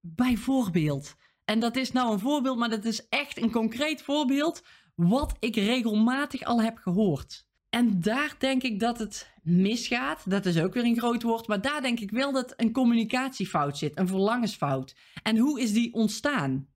Bijvoorbeeld. 0.00 1.14
En 1.44 1.60
dat 1.60 1.76
is 1.76 1.92
nou 1.92 2.12
een 2.12 2.18
voorbeeld, 2.18 2.58
maar 2.58 2.70
dat 2.70 2.84
is 2.84 3.08
echt 3.08 3.42
een 3.42 3.50
concreet 3.50 4.02
voorbeeld. 4.02 4.62
Wat 4.94 5.36
ik 5.38 5.56
regelmatig 5.56 6.42
al 6.42 6.62
heb 6.62 6.76
gehoord. 6.78 7.46
En 7.70 8.00
daar 8.00 8.34
denk 8.38 8.62
ik 8.62 8.80
dat 8.80 8.98
het 8.98 9.30
misgaat. 9.42 10.30
Dat 10.30 10.46
is 10.46 10.58
ook 10.58 10.74
weer 10.74 10.84
een 10.84 10.98
groot 10.98 11.22
woord. 11.22 11.46
Maar 11.46 11.60
daar 11.60 11.82
denk 11.82 12.00
ik 12.00 12.10
wel 12.10 12.32
dat 12.32 12.52
een 12.56 12.72
communicatiefout 12.72 13.78
zit. 13.78 13.98
Een 13.98 14.08
verlangensfout. 14.08 14.96
En 15.22 15.36
hoe 15.36 15.60
is 15.60 15.72
die 15.72 15.94
ontstaan? 15.94 16.68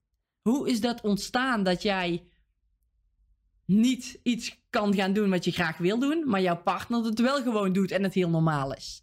Hoe 0.42 0.70
is 0.70 0.80
dat 0.80 1.00
ontstaan 1.00 1.62
dat 1.62 1.82
jij 1.82 2.31
niet 3.72 4.20
iets 4.22 4.60
kan 4.70 4.94
gaan 4.94 5.12
doen 5.12 5.30
wat 5.30 5.44
je 5.44 5.52
graag 5.52 5.78
wil 5.78 5.98
doen, 5.98 6.22
maar 6.26 6.40
jouw 6.40 6.62
partner 6.62 7.04
het 7.04 7.20
wel 7.20 7.42
gewoon 7.42 7.72
doet 7.72 7.90
en 7.90 8.02
het 8.02 8.14
heel 8.14 8.28
normaal 8.28 8.74
is. 8.74 9.02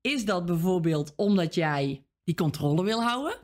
Is 0.00 0.24
dat 0.24 0.46
bijvoorbeeld 0.46 1.12
omdat 1.16 1.54
jij 1.54 2.04
die 2.24 2.34
controle 2.34 2.84
wil 2.84 3.02
houden? 3.02 3.36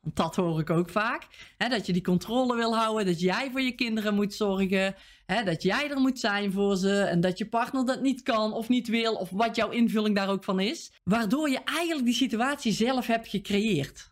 Want 0.00 0.16
dat 0.16 0.36
hoor 0.36 0.60
ik 0.60 0.70
ook 0.70 0.90
vaak. 0.90 1.26
Dat 1.56 1.86
je 1.86 1.92
die 1.92 2.02
controle 2.02 2.56
wil 2.56 2.76
houden, 2.76 3.06
dat 3.06 3.20
jij 3.20 3.50
voor 3.50 3.60
je 3.60 3.74
kinderen 3.74 4.14
moet 4.14 4.34
zorgen, 4.34 4.94
dat 5.44 5.62
jij 5.62 5.90
er 5.90 6.00
moet 6.00 6.18
zijn 6.18 6.52
voor 6.52 6.76
ze 6.76 7.02
en 7.02 7.20
dat 7.20 7.38
je 7.38 7.48
partner 7.48 7.86
dat 7.86 8.02
niet 8.02 8.22
kan 8.22 8.52
of 8.52 8.68
niet 8.68 8.88
wil 8.88 9.14
of 9.14 9.30
wat 9.30 9.56
jouw 9.56 9.70
invulling 9.70 10.16
daar 10.16 10.28
ook 10.28 10.44
van 10.44 10.60
is. 10.60 10.92
Waardoor 11.04 11.50
je 11.50 11.60
eigenlijk 11.64 12.06
die 12.06 12.14
situatie 12.14 12.72
zelf 12.72 13.06
hebt 13.06 13.28
gecreëerd. 13.28 14.10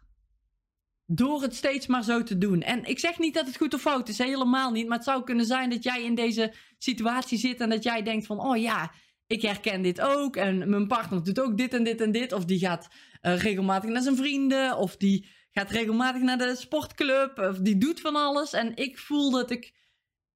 Door 1.13 1.43
het 1.43 1.55
steeds 1.55 1.87
maar 1.87 2.05
zo 2.05 2.23
te 2.23 2.39
doen. 2.39 2.63
En 2.63 2.85
ik 2.85 2.99
zeg 2.99 3.19
niet 3.19 3.35
dat 3.35 3.47
het 3.47 3.57
goed 3.57 3.75
of 3.75 3.81
fout 3.81 4.09
is, 4.09 4.19
helemaal 4.19 4.71
niet. 4.71 4.87
Maar 4.89 4.97
het 4.97 5.07
zou 5.07 5.25
kunnen 5.25 5.47
zijn 5.47 5.71
dat 5.71 5.83
jij 5.83 6.03
in 6.03 6.15
deze 6.15 6.53
situatie 6.79 7.39
zit 7.39 7.61
en 7.61 7.71
dat 7.71 7.83
jij 7.83 8.03
denkt 8.03 8.27
van, 8.27 8.41
oh 8.41 8.57
ja, 8.57 8.93
ik 9.27 9.43
herken 9.43 9.83
dit 9.83 10.01
ook. 10.01 10.37
En 10.37 10.71
mijn 10.71 10.87
partner 10.87 11.25
doet 11.25 11.41
ook 11.41 11.57
dit 11.57 11.75
en 11.75 11.85
dit 11.85 12.01
en 12.01 12.13
dit. 12.13 12.33
Of 12.33 12.45
die 12.45 12.59
gaat 12.59 12.89
uh, 13.23 13.39
regelmatig 13.39 13.91
naar 13.91 14.03
zijn 14.03 14.17
vrienden. 14.17 14.77
Of 14.77 14.97
die 14.97 15.29
gaat 15.51 15.71
regelmatig 15.71 16.23
naar 16.23 16.39
de 16.39 16.57
sportclub. 16.57 17.39
Of 17.39 17.59
die 17.59 17.79
doet 17.79 18.01
van 18.01 18.17
alles. 18.17 18.53
En 18.53 18.77
ik 18.77 18.99
voel 18.99 19.31
dat 19.31 19.51
ik 19.51 19.75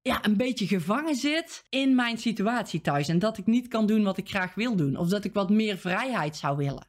ja, 0.01 0.25
een 0.25 0.37
beetje 0.37 0.67
gevangen 0.67 1.15
zit 1.15 1.65
in 1.69 1.95
mijn 1.95 2.17
situatie 2.17 2.81
thuis. 2.81 3.07
En 3.07 3.19
dat 3.19 3.37
ik 3.37 3.45
niet 3.45 3.67
kan 3.67 3.85
doen 3.85 4.03
wat 4.03 4.17
ik 4.17 4.29
graag 4.29 4.55
wil 4.55 4.75
doen. 4.75 4.97
Of 4.97 5.07
dat 5.07 5.23
ik 5.23 5.33
wat 5.33 5.49
meer 5.49 5.77
vrijheid 5.77 6.35
zou 6.35 6.57
willen. 6.57 6.87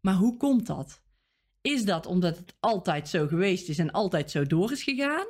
Maar 0.00 0.14
hoe 0.14 0.36
komt 0.36 0.66
dat? 0.66 1.06
Is 1.68 1.84
dat 1.84 2.06
omdat 2.06 2.36
het 2.36 2.54
altijd 2.60 3.08
zo 3.08 3.26
geweest 3.26 3.68
is 3.68 3.78
en 3.78 3.90
altijd 3.90 4.30
zo 4.30 4.46
door 4.46 4.72
is 4.72 4.82
gegaan? 4.82 5.26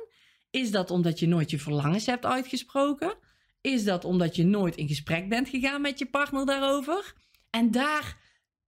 Is 0.49 0.71
dat 0.71 0.91
omdat 0.91 1.19
je 1.19 1.27
nooit 1.27 1.51
je 1.51 1.59
verlangens 1.59 2.05
hebt 2.05 2.25
uitgesproken? 2.25 3.17
Is 3.61 3.83
dat 3.83 4.05
omdat 4.05 4.35
je 4.35 4.43
nooit 4.43 4.75
in 4.75 4.87
gesprek 4.87 5.29
bent 5.29 5.49
gegaan 5.49 5.81
met 5.81 5.99
je 5.99 6.05
partner 6.05 6.45
daarover? 6.45 7.13
En 7.49 7.71
daar, 7.71 8.17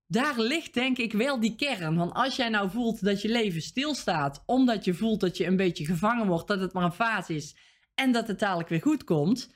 daar 0.08 0.40
ligt 0.40 0.74
denk 0.74 0.98
ik 0.98 1.14
wel 1.14 1.40
die 1.40 1.56
kern. 1.56 1.96
Want 1.96 2.14
als 2.14 2.36
jij 2.36 2.50
nou 2.50 2.70
voelt 2.70 3.04
dat 3.04 3.22
je 3.22 3.30
leven 3.30 3.62
stilstaat, 3.62 4.44
omdat 4.46 4.86
je 4.86 4.94
voelt 4.94 5.20
dat 5.20 5.38
je 5.38 5.46
een 5.46 5.58
beetje 5.58 5.86
gevangen 5.86 6.28
wordt, 6.28 6.48
dat 6.48 6.60
het 6.60 6.74
maar 6.74 6.84
een 6.84 6.92
fase 6.92 7.36
is 7.36 7.56
en 7.96 8.12
dat 8.12 8.28
het 8.28 8.40
dadelijk 8.40 8.70
weer 8.70 8.82
goed 8.82 9.04
komt, 9.04 9.54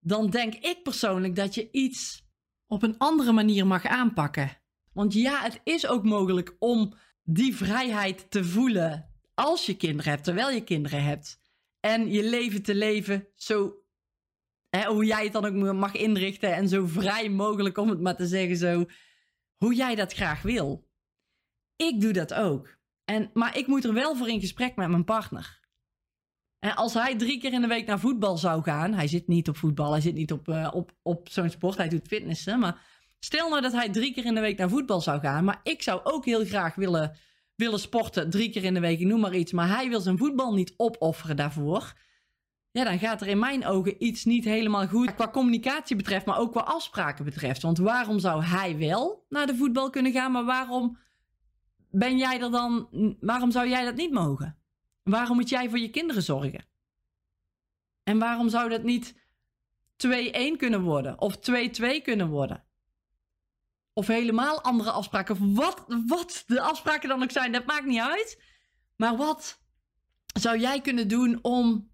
dan 0.00 0.30
denk 0.30 0.54
ik 0.54 0.82
persoonlijk 0.82 1.36
dat 1.36 1.54
je 1.54 1.70
iets 1.70 2.24
op 2.66 2.82
een 2.82 2.98
andere 2.98 3.32
manier 3.32 3.66
mag 3.66 3.84
aanpakken. 3.84 4.58
Want 4.92 5.12
ja, 5.12 5.42
het 5.42 5.60
is 5.64 5.86
ook 5.86 6.04
mogelijk 6.04 6.56
om 6.58 6.94
die 7.26 7.56
vrijheid 7.56 8.30
te 8.30 8.44
voelen 8.44 9.10
als 9.34 9.66
je 9.66 9.76
kinderen 9.76 10.12
hebt, 10.12 10.24
terwijl 10.24 10.50
je 10.50 10.64
kinderen 10.64 11.04
hebt. 11.04 11.40
En 11.80 12.10
je 12.10 12.22
leven 12.22 12.62
te 12.62 12.74
leven 12.74 13.28
zo, 13.34 13.74
hè, 14.68 14.86
hoe 14.86 15.04
jij 15.04 15.24
het 15.24 15.32
dan 15.32 15.44
ook 15.44 15.74
mag 15.74 15.94
inrichten 15.94 16.54
en 16.54 16.68
zo 16.68 16.86
vrij 16.86 17.28
mogelijk, 17.28 17.78
om 17.78 17.88
het 17.88 18.00
maar 18.00 18.16
te 18.16 18.26
zeggen, 18.26 18.56
zo 18.56 18.84
hoe 19.56 19.74
jij 19.74 19.94
dat 19.94 20.12
graag 20.12 20.42
wil. 20.42 20.88
Ik 21.76 22.00
doe 22.00 22.12
dat 22.12 22.34
ook. 22.34 22.76
En, 23.04 23.30
maar 23.34 23.56
ik 23.56 23.66
moet 23.66 23.84
er 23.84 23.92
wel 23.92 24.16
voor 24.16 24.28
in 24.28 24.40
gesprek 24.40 24.76
met 24.76 24.88
mijn 24.88 25.04
partner. 25.04 25.60
En 26.58 26.76
als 26.76 26.94
hij 26.94 27.16
drie 27.16 27.40
keer 27.40 27.52
in 27.52 27.60
de 27.60 27.66
week 27.66 27.86
naar 27.86 28.00
voetbal 28.00 28.38
zou 28.38 28.62
gaan. 28.62 28.92
Hij 28.92 29.08
zit 29.08 29.26
niet 29.26 29.48
op 29.48 29.56
voetbal, 29.56 29.92
hij 29.92 30.00
zit 30.00 30.14
niet 30.14 30.32
op, 30.32 30.48
uh, 30.48 30.70
op, 30.72 30.92
op 31.02 31.28
zo'n 31.28 31.50
sport, 31.50 31.76
hij 31.76 31.88
doet 31.88 32.06
fitnessen. 32.06 32.58
Maar 32.58 32.95
stel 33.18 33.48
nou 33.48 33.62
dat 33.62 33.72
hij 33.72 33.88
drie 33.88 34.12
keer 34.12 34.24
in 34.24 34.34
de 34.34 34.40
week 34.40 34.58
naar 34.58 34.68
voetbal 34.68 35.00
zou 35.00 35.20
gaan. 35.20 35.44
Maar 35.44 35.60
ik 35.62 35.82
zou 35.82 36.00
ook 36.02 36.24
heel 36.24 36.44
graag 36.44 36.74
willen, 36.74 37.16
willen 37.54 37.80
sporten, 37.80 38.30
drie 38.30 38.50
keer 38.50 38.64
in 38.64 38.74
de 38.74 38.80
week, 38.80 39.00
noem 39.00 39.20
maar 39.20 39.34
iets. 39.34 39.52
Maar 39.52 39.68
hij 39.68 39.88
wil 39.88 40.00
zijn 40.00 40.18
voetbal 40.18 40.54
niet 40.54 40.74
opofferen 40.76 41.36
daarvoor. 41.36 41.94
Ja, 42.70 42.84
dan 42.84 42.98
gaat 42.98 43.20
er 43.20 43.26
in 43.26 43.38
mijn 43.38 43.66
ogen 43.66 44.04
iets 44.04 44.24
niet 44.24 44.44
helemaal 44.44 44.86
goed 44.86 45.14
qua 45.14 45.28
communicatie 45.28 45.96
betreft, 45.96 46.26
maar 46.26 46.38
ook 46.38 46.52
qua 46.52 46.60
afspraken 46.60 47.24
betreft. 47.24 47.62
Want 47.62 47.78
waarom 47.78 48.18
zou 48.18 48.44
hij 48.44 48.76
wel 48.76 49.24
naar 49.28 49.46
de 49.46 49.56
voetbal 49.56 49.90
kunnen 49.90 50.12
gaan, 50.12 50.32
maar 50.32 50.44
waarom 50.44 50.98
ben 51.90 52.18
jij 52.18 52.40
er 52.40 52.50
dan, 52.50 52.88
waarom 53.20 53.50
zou 53.50 53.68
jij 53.68 53.84
dat 53.84 53.94
niet 53.94 54.12
mogen? 54.12 54.58
Waarom 55.02 55.36
moet 55.36 55.48
jij 55.48 55.68
voor 55.68 55.78
je 55.78 55.90
kinderen 55.90 56.22
zorgen? 56.22 56.64
En 58.02 58.18
waarom 58.18 58.48
zou 58.48 58.68
dat 58.68 58.82
niet 58.82 59.14
2-1 60.06 60.56
kunnen 60.56 60.82
worden? 60.82 61.20
Of 61.20 61.36
2-2 61.36 61.40
kunnen 62.02 62.28
worden? 62.28 62.65
Of 63.96 64.06
helemaal 64.06 64.62
andere 64.62 64.90
afspraken? 64.90 65.54
Wat, 65.54 65.84
wat 66.06 66.44
de 66.46 66.60
afspraken 66.60 67.08
dan 67.08 67.22
ook 67.22 67.30
zijn, 67.30 67.52
dat 67.52 67.66
maakt 67.66 67.86
niet 67.86 68.00
uit. 68.00 68.42
Maar 68.96 69.16
wat 69.16 69.62
zou 70.40 70.58
jij 70.58 70.80
kunnen 70.80 71.08
doen 71.08 71.38
om 71.42 71.90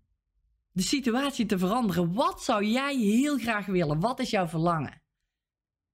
de 0.71 0.83
situatie 0.83 1.47
te 1.47 1.59
veranderen? 1.59 2.13
Wat 2.13 2.43
zou 2.43 2.65
jij 2.65 2.97
heel 2.97 3.39
graag 3.39 3.67
willen? 3.67 4.01
Wat 4.01 4.21
is 4.21 4.31
jouw 4.31 4.49
verlangen? 4.49 5.03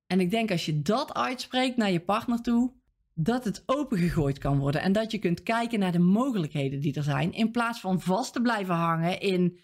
En 0.07 0.21
ik 0.21 0.31
denk 0.31 0.51
als 0.51 0.67
je 0.67 0.83
dat 0.83 1.15
uitspreekt 1.15 1.77
naar 1.77 1.91
je 1.91 2.05
partner 2.05 2.43
toe, 2.43 2.75
dat 3.15 3.45
het 3.45 3.63
opengegooid 3.67 4.39
kan 4.39 4.59
worden 4.59 4.81
en 4.81 4.93
dat 4.93 5.11
je 5.11 5.19
kunt 5.19 5.43
kijken 5.43 5.79
naar 5.79 5.93
de 5.93 5.99
mogelijkheden 5.99 6.81
die 6.81 6.95
er 6.95 7.03
zijn, 7.03 7.33
in 7.33 7.51
plaats 7.51 7.81
van 7.81 8.01
vast 8.01 8.33
te 8.33 8.41
blijven 8.41 8.75
hangen 8.75 9.21
in 9.21 9.59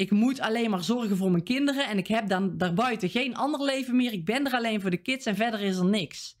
ik 0.00 0.10
moet 0.10 0.40
alleen 0.40 0.70
maar 0.70 0.84
zorgen 0.84 1.16
voor 1.16 1.30
mijn 1.30 1.42
kinderen 1.42 1.88
en 1.88 1.98
ik 1.98 2.06
heb 2.06 2.28
dan 2.28 2.56
daarbuiten 2.58 3.10
geen 3.10 3.36
ander 3.36 3.62
leven 3.62 3.96
meer. 3.96 4.12
Ik 4.12 4.24
ben 4.24 4.46
er 4.46 4.52
alleen 4.52 4.80
voor 4.80 4.90
de 4.90 5.02
kids 5.02 5.26
en 5.26 5.36
verder 5.36 5.60
is 5.60 5.76
er 5.76 5.84
niks. 5.84 6.38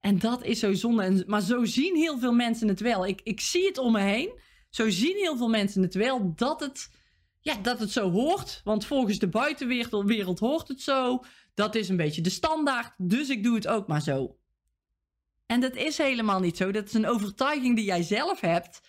En 0.00 0.18
dat 0.18 0.44
is 0.44 0.58
zo 0.58 0.72
zonde. 0.72 1.24
Maar 1.26 1.40
zo 1.40 1.64
zien 1.64 1.96
heel 1.96 2.18
veel 2.18 2.32
mensen 2.32 2.68
het 2.68 2.80
wel. 2.80 3.06
Ik, 3.06 3.20
ik 3.24 3.40
zie 3.40 3.66
het 3.66 3.78
om 3.78 3.92
me 3.92 4.00
heen. 4.00 4.40
Zo 4.70 4.90
zien 4.90 5.16
heel 5.16 5.36
veel 5.36 5.48
mensen 5.48 5.82
het 5.82 5.94
wel 5.94 6.32
dat 6.34 6.60
het, 6.60 6.90
ja, 7.40 7.54
dat 7.54 7.80
het 7.80 7.90
zo 7.90 8.10
hoort. 8.10 8.60
Want 8.64 8.86
volgens 8.86 9.18
de 9.18 9.28
buitenwereld 9.28 10.38
hoort 10.38 10.68
het 10.68 10.80
zo. 10.80 11.24
Dat 11.54 11.74
is 11.74 11.88
een 11.88 11.96
beetje 11.96 12.22
de 12.22 12.30
standaard, 12.30 12.94
dus 12.96 13.28
ik 13.28 13.44
doe 13.44 13.54
het 13.54 13.66
ook 13.66 13.86
maar 13.86 14.02
zo. 14.02 14.38
En 15.46 15.60
dat 15.60 15.76
is 15.76 15.98
helemaal 15.98 16.40
niet 16.40 16.56
zo. 16.56 16.70
Dat 16.70 16.86
is 16.86 16.94
een 16.94 17.06
overtuiging 17.06 17.76
die 17.76 17.84
jij 17.84 18.02
zelf 18.02 18.40
hebt. 18.40 18.80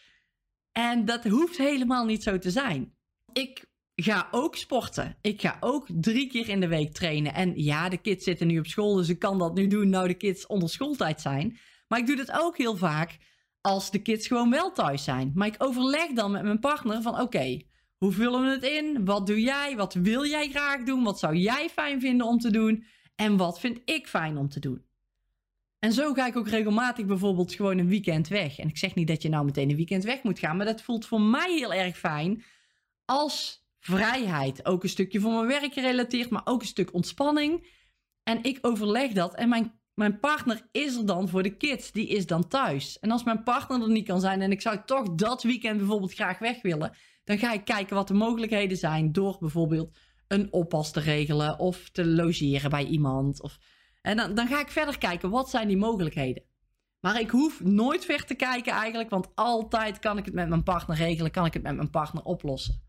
En 0.71 1.05
dat 1.05 1.23
hoeft 1.23 1.57
helemaal 1.57 2.05
niet 2.05 2.23
zo 2.23 2.37
te 2.37 2.51
zijn. 2.51 2.93
Ik 3.33 3.65
ga 3.95 4.27
ook 4.31 4.55
sporten. 4.55 5.17
Ik 5.21 5.41
ga 5.41 5.57
ook 5.59 5.87
drie 5.91 6.27
keer 6.27 6.49
in 6.49 6.59
de 6.59 6.67
week 6.67 6.93
trainen. 6.93 7.33
En 7.33 7.53
ja, 7.55 7.89
de 7.89 7.97
kids 7.97 8.23
zitten 8.23 8.47
nu 8.47 8.59
op 8.59 8.67
school, 8.67 8.95
dus 8.95 9.09
ik 9.09 9.19
kan 9.19 9.37
dat 9.37 9.55
nu 9.55 9.67
doen 9.67 9.89
nou 9.89 10.07
de 10.07 10.13
kids 10.13 10.47
onder 10.47 10.69
schooltijd 10.69 11.21
zijn. 11.21 11.57
Maar 11.87 11.99
ik 11.99 12.07
doe 12.07 12.15
dat 12.15 12.31
ook 12.31 12.57
heel 12.57 12.77
vaak 12.77 13.17
als 13.61 13.91
de 13.91 14.01
kids 14.01 14.27
gewoon 14.27 14.49
wel 14.49 14.71
thuis 14.71 15.03
zijn. 15.03 15.31
Maar 15.35 15.47
ik 15.47 15.55
overleg 15.57 16.11
dan 16.11 16.31
met 16.31 16.43
mijn 16.43 16.59
partner 16.59 17.01
van 17.01 17.19
oké, 17.19 17.61
hoe 17.97 18.11
vullen 18.11 18.41
we 18.41 18.49
het 18.49 18.63
in? 18.63 19.05
Wat 19.05 19.27
doe 19.27 19.41
jij? 19.41 19.75
Wat 19.75 19.93
wil 19.93 20.25
jij 20.25 20.49
graag 20.49 20.83
doen? 20.83 21.03
Wat 21.03 21.19
zou 21.19 21.35
jij 21.35 21.69
fijn 21.69 21.99
vinden 21.99 22.27
om 22.27 22.37
te 22.37 22.51
doen? 22.51 22.85
En 23.15 23.37
wat 23.37 23.59
vind 23.59 23.79
ik 23.85 24.07
fijn 24.07 24.37
om 24.37 24.49
te 24.49 24.59
doen? 24.59 24.85
En 25.83 25.93
zo 25.93 26.13
ga 26.13 26.27
ik 26.27 26.37
ook 26.37 26.47
regelmatig 26.47 27.05
bijvoorbeeld 27.05 27.53
gewoon 27.53 27.77
een 27.77 27.87
weekend 27.87 28.27
weg. 28.27 28.59
En 28.59 28.67
ik 28.67 28.77
zeg 28.77 28.95
niet 28.95 29.07
dat 29.07 29.21
je 29.21 29.29
nou 29.29 29.45
meteen 29.45 29.69
een 29.69 29.75
weekend 29.75 30.03
weg 30.03 30.23
moet 30.23 30.39
gaan, 30.39 30.57
maar 30.57 30.65
dat 30.65 30.81
voelt 30.81 31.05
voor 31.05 31.21
mij 31.21 31.53
heel 31.53 31.73
erg 31.73 31.97
fijn 31.97 32.43
als 33.05 33.65
vrijheid. 33.79 34.65
Ook 34.65 34.83
een 34.83 34.89
stukje 34.89 35.19
voor 35.19 35.31
mijn 35.31 35.47
werk 35.47 35.73
gerelateerd, 35.73 36.29
maar 36.29 36.41
ook 36.43 36.61
een 36.61 36.67
stuk 36.67 36.93
ontspanning. 36.93 37.67
En 38.23 38.43
ik 38.43 38.57
overleg 38.61 39.11
dat 39.11 39.35
en 39.35 39.49
mijn, 39.49 39.79
mijn 39.93 40.19
partner 40.19 40.67
is 40.71 40.95
er 40.95 41.05
dan 41.05 41.29
voor 41.29 41.43
de 41.43 41.57
kids, 41.57 41.91
die 41.91 42.07
is 42.07 42.25
dan 42.25 42.47
thuis. 42.47 42.99
En 42.99 43.11
als 43.11 43.23
mijn 43.23 43.43
partner 43.43 43.81
er 43.81 43.91
niet 43.91 44.07
kan 44.07 44.19
zijn 44.19 44.41
en 44.41 44.51
ik 44.51 44.61
zou 44.61 44.79
toch 44.85 45.15
dat 45.15 45.43
weekend 45.43 45.77
bijvoorbeeld 45.77 46.13
graag 46.13 46.39
weg 46.39 46.61
willen, 46.61 46.95
dan 47.23 47.37
ga 47.37 47.53
ik 47.53 47.65
kijken 47.65 47.95
wat 47.95 48.07
de 48.07 48.13
mogelijkheden 48.13 48.77
zijn 48.77 49.11
door 49.11 49.37
bijvoorbeeld 49.39 49.97
een 50.27 50.53
oppas 50.53 50.91
te 50.91 50.99
regelen 50.99 51.59
of 51.59 51.89
te 51.89 52.05
logeren 52.05 52.69
bij 52.69 52.85
iemand. 52.85 53.41
Of, 53.41 53.57
en 54.01 54.17
dan, 54.17 54.35
dan 54.35 54.47
ga 54.47 54.59
ik 54.59 54.69
verder 54.69 54.97
kijken, 54.97 55.29
wat 55.29 55.49
zijn 55.49 55.67
die 55.67 55.77
mogelijkheden? 55.77 56.43
Maar 56.99 57.19
ik 57.19 57.29
hoef 57.29 57.63
nooit 57.63 58.05
ver 58.05 58.25
te 58.25 58.35
kijken 58.35 58.73
eigenlijk, 58.73 59.09
want 59.09 59.27
altijd 59.35 59.99
kan 59.99 60.17
ik 60.17 60.25
het 60.25 60.33
met 60.33 60.49
mijn 60.49 60.63
partner 60.63 60.97
regelen, 60.97 61.31
kan 61.31 61.45
ik 61.45 61.53
het 61.53 61.63
met 61.63 61.75
mijn 61.75 61.89
partner 61.89 62.23
oplossen. 62.23 62.81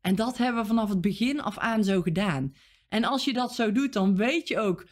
En 0.00 0.14
dat 0.14 0.38
hebben 0.38 0.62
we 0.62 0.68
vanaf 0.68 0.88
het 0.88 1.00
begin 1.00 1.40
af 1.40 1.58
aan 1.58 1.84
zo 1.84 2.02
gedaan. 2.02 2.54
En 2.88 3.04
als 3.04 3.24
je 3.24 3.32
dat 3.32 3.54
zo 3.54 3.72
doet, 3.72 3.92
dan 3.92 4.16
weet 4.16 4.48
je 4.48 4.58
ook 4.58 4.86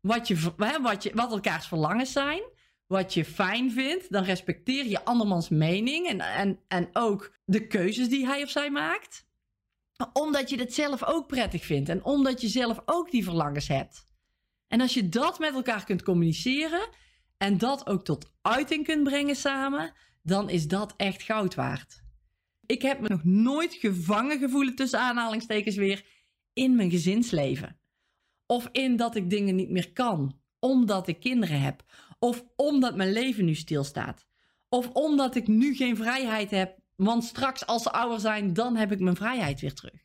wat, 0.00 0.28
je, 0.28 0.52
wat, 0.82 1.02
je, 1.02 1.10
wat 1.14 1.32
elkaars 1.32 1.66
verlangens 1.66 2.12
zijn 2.12 2.42
wat 2.92 3.14
je 3.14 3.24
fijn 3.24 3.70
vindt, 3.70 4.12
dan 4.12 4.24
respecteer 4.24 4.86
je 4.86 5.04
andermans 5.04 5.48
mening 5.48 6.06
en, 6.06 6.20
en, 6.20 6.58
en 6.68 6.88
ook 6.92 7.32
de 7.44 7.66
keuzes 7.66 8.08
die 8.08 8.26
hij 8.26 8.42
of 8.42 8.50
zij 8.50 8.70
maakt. 8.70 9.26
Omdat 10.12 10.50
je 10.50 10.58
het 10.58 10.74
zelf 10.74 11.04
ook 11.04 11.26
prettig 11.26 11.64
vindt 11.64 11.88
en 11.88 12.04
omdat 12.04 12.40
je 12.40 12.48
zelf 12.48 12.82
ook 12.84 13.10
die 13.10 13.24
verlangens 13.24 13.68
hebt. 13.68 14.06
En 14.72 14.80
als 14.80 14.94
je 14.94 15.08
dat 15.08 15.38
met 15.38 15.54
elkaar 15.54 15.84
kunt 15.84 16.02
communiceren 16.02 16.88
en 17.36 17.58
dat 17.58 17.86
ook 17.86 18.04
tot 18.04 18.32
uiting 18.42 18.84
kunt 18.84 19.02
brengen 19.02 19.36
samen, 19.36 19.92
dan 20.22 20.50
is 20.50 20.68
dat 20.68 20.94
echt 20.96 21.22
goud 21.22 21.54
waard. 21.54 22.02
Ik 22.66 22.82
heb 22.82 23.00
me 23.00 23.08
nog 23.08 23.24
nooit 23.24 23.74
gevangen 23.74 24.38
gevoeld 24.38 24.76
tussen 24.76 24.98
aanhalingstekens 24.98 25.76
weer 25.76 26.04
in 26.52 26.76
mijn 26.76 26.90
gezinsleven. 26.90 27.78
Of 28.46 28.68
in 28.72 28.96
dat 28.96 29.16
ik 29.16 29.30
dingen 29.30 29.54
niet 29.54 29.70
meer 29.70 29.92
kan, 29.92 30.38
omdat 30.58 31.08
ik 31.08 31.20
kinderen 31.20 31.60
heb. 31.60 31.84
Of 32.18 32.44
omdat 32.56 32.96
mijn 32.96 33.12
leven 33.12 33.44
nu 33.44 33.54
stilstaat. 33.54 34.26
Of 34.68 34.88
omdat 34.88 35.34
ik 35.34 35.46
nu 35.46 35.74
geen 35.74 35.96
vrijheid 35.96 36.50
heb. 36.50 36.78
Want 36.96 37.24
straks 37.24 37.66
als 37.66 37.82
ze 37.82 37.92
ouder 37.92 38.20
zijn, 38.20 38.52
dan 38.52 38.76
heb 38.76 38.92
ik 38.92 39.00
mijn 39.00 39.16
vrijheid 39.16 39.60
weer 39.60 39.74
terug. 39.74 40.04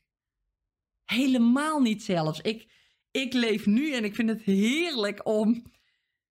Helemaal 1.05 1.79
niet 1.79 2.03
zelfs. 2.03 2.41
Ik, 2.41 2.67
ik 3.11 3.33
leef 3.33 3.65
nu 3.65 3.93
en 3.93 4.03
ik 4.03 4.15
vind 4.15 4.29
het 4.29 4.41
heerlijk 4.41 5.27
om, 5.27 5.63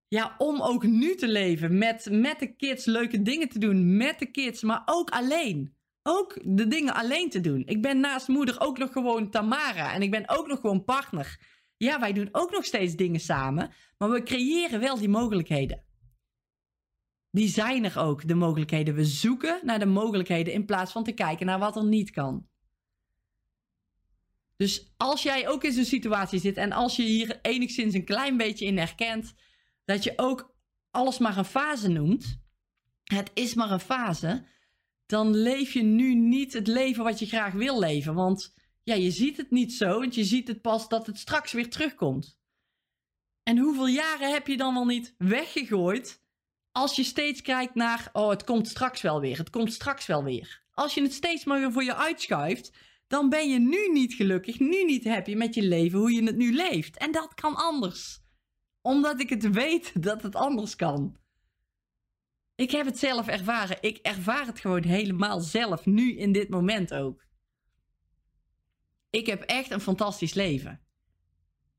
ja, 0.09 0.35
om 0.38 0.61
ook 0.61 0.87
nu 0.87 1.14
te 1.14 1.28
leven. 1.28 1.78
Met, 1.78 2.09
met 2.11 2.38
de 2.38 2.56
kids 2.56 2.85
leuke 2.85 3.23
dingen 3.23 3.49
te 3.49 3.59
doen. 3.59 3.97
Met 3.97 4.18
de 4.18 4.26
kids, 4.26 4.62
maar 4.62 4.83
ook 4.85 5.11
alleen. 5.11 5.75
Ook 6.02 6.38
de 6.45 6.68
dingen 6.68 6.95
alleen 6.95 7.30
te 7.30 7.40
doen. 7.40 7.62
Ik 7.66 7.83
ben 7.83 8.00
naast 8.00 8.28
moeder 8.28 8.61
ook 8.61 8.78
nog 8.78 8.92
gewoon 8.92 9.30
Tamara. 9.30 9.92
En 9.92 10.02
ik 10.02 10.11
ben 10.11 10.28
ook 10.28 10.47
nog 10.47 10.61
gewoon 10.61 10.85
partner. 10.85 11.40
Ja, 11.76 12.00
wij 12.00 12.12
doen 12.12 12.28
ook 12.33 12.50
nog 12.50 12.64
steeds 12.64 12.95
dingen 12.95 13.21
samen, 13.21 13.71
maar 13.99 14.11
we 14.11 14.23
creëren 14.23 14.80
wel 14.80 14.99
die 14.99 15.09
mogelijkheden. 15.09 15.85
Die 17.30 17.49
zijn 17.49 17.85
er 17.85 17.99
ook, 17.99 18.28
de 18.28 18.35
mogelijkheden. 18.35 18.95
We 18.95 19.04
zoeken 19.04 19.61
naar 19.62 19.78
de 19.78 19.87
mogelijkheden 19.87 20.52
in 20.52 20.64
plaats 20.64 20.92
van 20.92 21.04
te 21.04 21.12
kijken 21.12 21.47
naar 21.47 21.59
wat 21.59 21.76
er 21.76 21.85
niet 21.85 22.11
kan. 22.11 22.47
Dus 24.57 24.93
als 24.97 25.23
jij 25.23 25.49
ook 25.49 25.65
in 25.65 25.73
zo'n 25.73 25.85
situatie 25.85 26.41
zit 26.41 26.57
en 26.57 26.73
als 26.73 26.97
je 26.97 27.03
hier 27.03 27.39
enigszins 27.43 27.95
een 27.95 28.05
klein 28.05 28.37
beetje 28.37 28.67
in 28.67 28.79
herkent, 28.79 29.35
dat 29.85 30.05
je 30.05 30.13
ook 30.17 30.55
alles 30.91 31.19
maar 31.19 31.37
een 31.37 31.45
fase 31.45 31.89
noemt, 31.89 32.41
het 33.05 33.31
is 33.35 33.55
maar 33.55 33.71
een 33.71 33.81
fase, 33.81 34.47
dan 35.07 35.37
leef 35.37 35.73
je 35.73 35.83
nu 35.83 36.15
niet 36.15 36.53
het 36.53 36.67
leven 36.67 37.05
wat 37.05 37.19
je 37.19 37.27
graag 37.27 37.53
wil 37.53 37.79
leven. 37.79 38.15
Want 38.15 38.55
ja, 38.83 38.95
je 38.95 39.11
ziet 39.11 39.37
het 39.37 39.51
niet 39.51 39.73
zo, 39.73 39.99
want 39.99 40.15
je 40.15 40.25
ziet 40.25 40.49
het 40.49 40.61
pas 40.61 40.89
dat 40.89 41.07
het 41.07 41.19
straks 41.19 41.53
weer 41.53 41.71
terugkomt. 41.71 42.39
En 43.43 43.59
hoeveel 43.59 43.87
jaren 43.87 44.33
heb 44.33 44.47
je 44.47 44.57
dan 44.57 44.75
wel 44.75 44.85
niet 44.85 45.15
weggegooid 45.19 46.25
als 46.73 46.97
je 46.97 47.05
steeds 47.05 47.43
kijkt 47.43 47.75
naar, 47.75 48.09
oh, 48.13 48.29
het 48.29 48.45
komt 48.45 48.69
straks 48.69 49.01
wel 49.01 49.21
weer, 49.21 49.39
het 49.39 49.51
komt 49.51 49.73
straks 49.73 50.07
wel 50.07 50.25
weer. 50.25 50.65
Als 50.73 50.95
je 50.95 51.03
het 51.03 51.13
steeds 51.13 51.45
maar 51.45 51.59
weer 51.59 51.73
voor 51.73 51.85
je 51.85 51.95
uitschuift, 51.95 52.73
dan 53.07 53.29
ben 53.29 53.51
je 53.51 53.59
nu 53.59 53.93
niet 53.93 54.15
gelukkig, 54.15 54.59
nu 54.59 54.85
niet 54.85 55.05
happy 55.05 55.35
met 55.35 55.55
je 55.55 55.63
leven, 55.63 55.99
hoe 55.99 56.13
je 56.13 56.23
het 56.23 56.37
nu 56.37 56.53
leeft. 56.53 56.97
En 56.97 57.13
dat 57.13 57.35
kan 57.35 57.55
anders. 57.55 58.21
Omdat 58.83 59.21
ik 59.21 59.29
het 59.29 59.51
weet 59.51 60.03
dat 60.03 60.23
het 60.23 60.35
anders 60.35 60.77
kan. 60.77 61.17
Ik 62.55 62.71
heb 62.71 62.87
het 62.87 62.99
zelf 62.99 63.27
ervaren. 63.27 63.77
Ik 63.81 63.97
ervaar 63.97 64.47
het 64.47 64.61
gewoon 64.61 64.85
helemaal 64.85 65.41
zelf, 65.41 65.87
nu 65.87 66.17
in 66.17 66.33
dit 66.33 66.49
moment 66.49 66.95
ook. 66.95 67.25
Ik 69.11 69.27
heb 69.27 69.43
echt 69.43 69.71
een 69.71 69.81
fantastisch 69.81 70.35
leven. 70.35 70.81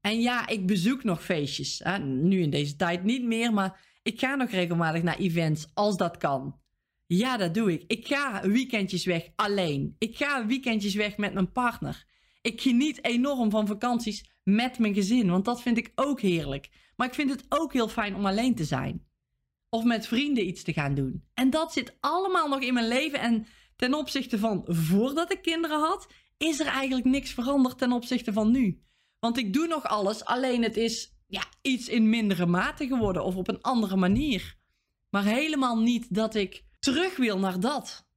En 0.01 0.21
ja, 0.21 0.47
ik 0.47 0.67
bezoek 0.67 1.03
nog 1.03 1.23
feestjes. 1.23 1.79
Hè? 1.83 1.97
Nu 1.99 2.41
in 2.41 2.49
deze 2.49 2.75
tijd 2.75 3.03
niet 3.03 3.23
meer, 3.23 3.53
maar 3.53 3.99
ik 4.03 4.19
ga 4.19 4.35
nog 4.35 4.49
regelmatig 4.49 5.03
naar 5.03 5.17
events 5.17 5.67
als 5.73 5.97
dat 5.97 6.17
kan. 6.17 6.59
Ja, 7.07 7.37
dat 7.37 7.53
doe 7.53 7.73
ik. 7.73 7.83
Ik 7.87 8.07
ga 8.07 8.47
weekendjes 8.47 9.05
weg 9.05 9.29
alleen. 9.35 9.95
Ik 9.97 10.17
ga 10.17 10.45
weekendjes 10.45 10.95
weg 10.95 11.17
met 11.17 11.33
mijn 11.33 11.51
partner. 11.51 12.05
Ik 12.41 12.61
geniet 12.61 13.03
enorm 13.03 13.49
van 13.49 13.67
vakanties 13.67 14.29
met 14.43 14.79
mijn 14.79 14.93
gezin. 14.93 15.29
Want 15.29 15.45
dat 15.45 15.61
vind 15.61 15.77
ik 15.77 15.91
ook 15.95 16.21
heerlijk. 16.21 16.69
Maar 16.95 17.07
ik 17.07 17.13
vind 17.13 17.29
het 17.29 17.45
ook 17.49 17.73
heel 17.73 17.87
fijn 17.87 18.15
om 18.15 18.25
alleen 18.25 18.55
te 18.55 18.63
zijn. 18.63 19.05
Of 19.69 19.83
met 19.83 20.07
vrienden 20.07 20.47
iets 20.47 20.63
te 20.63 20.73
gaan 20.73 20.95
doen. 20.95 21.23
En 21.33 21.49
dat 21.49 21.73
zit 21.73 21.97
allemaal 21.99 22.47
nog 22.47 22.61
in 22.61 22.73
mijn 22.73 22.87
leven. 22.87 23.19
En 23.19 23.47
ten 23.75 23.93
opzichte 23.93 24.39
van 24.39 24.63
voordat 24.67 25.31
ik 25.31 25.41
kinderen 25.41 25.79
had, 25.79 26.07
is 26.37 26.59
er 26.59 26.67
eigenlijk 26.67 27.05
niks 27.05 27.31
veranderd 27.31 27.77
ten 27.77 27.91
opzichte 27.91 28.33
van 28.33 28.51
nu. 28.51 28.81
Want 29.19 29.37
ik 29.37 29.53
doe 29.53 29.67
nog 29.67 29.83
alles, 29.83 30.25
alleen 30.25 30.63
het 30.63 30.77
is 30.77 31.13
ja, 31.27 31.43
iets 31.61 31.89
in 31.89 32.09
mindere 32.09 32.45
mate 32.45 32.87
geworden 32.87 33.23
of 33.23 33.35
op 33.35 33.47
een 33.47 33.61
andere 33.61 33.95
manier. 33.95 34.55
Maar 35.09 35.23
helemaal 35.23 35.77
niet 35.79 36.13
dat 36.15 36.35
ik 36.35 36.65
terug 36.93 37.17
wil 37.17 37.39
naar 37.39 37.59
dat. 37.59 38.07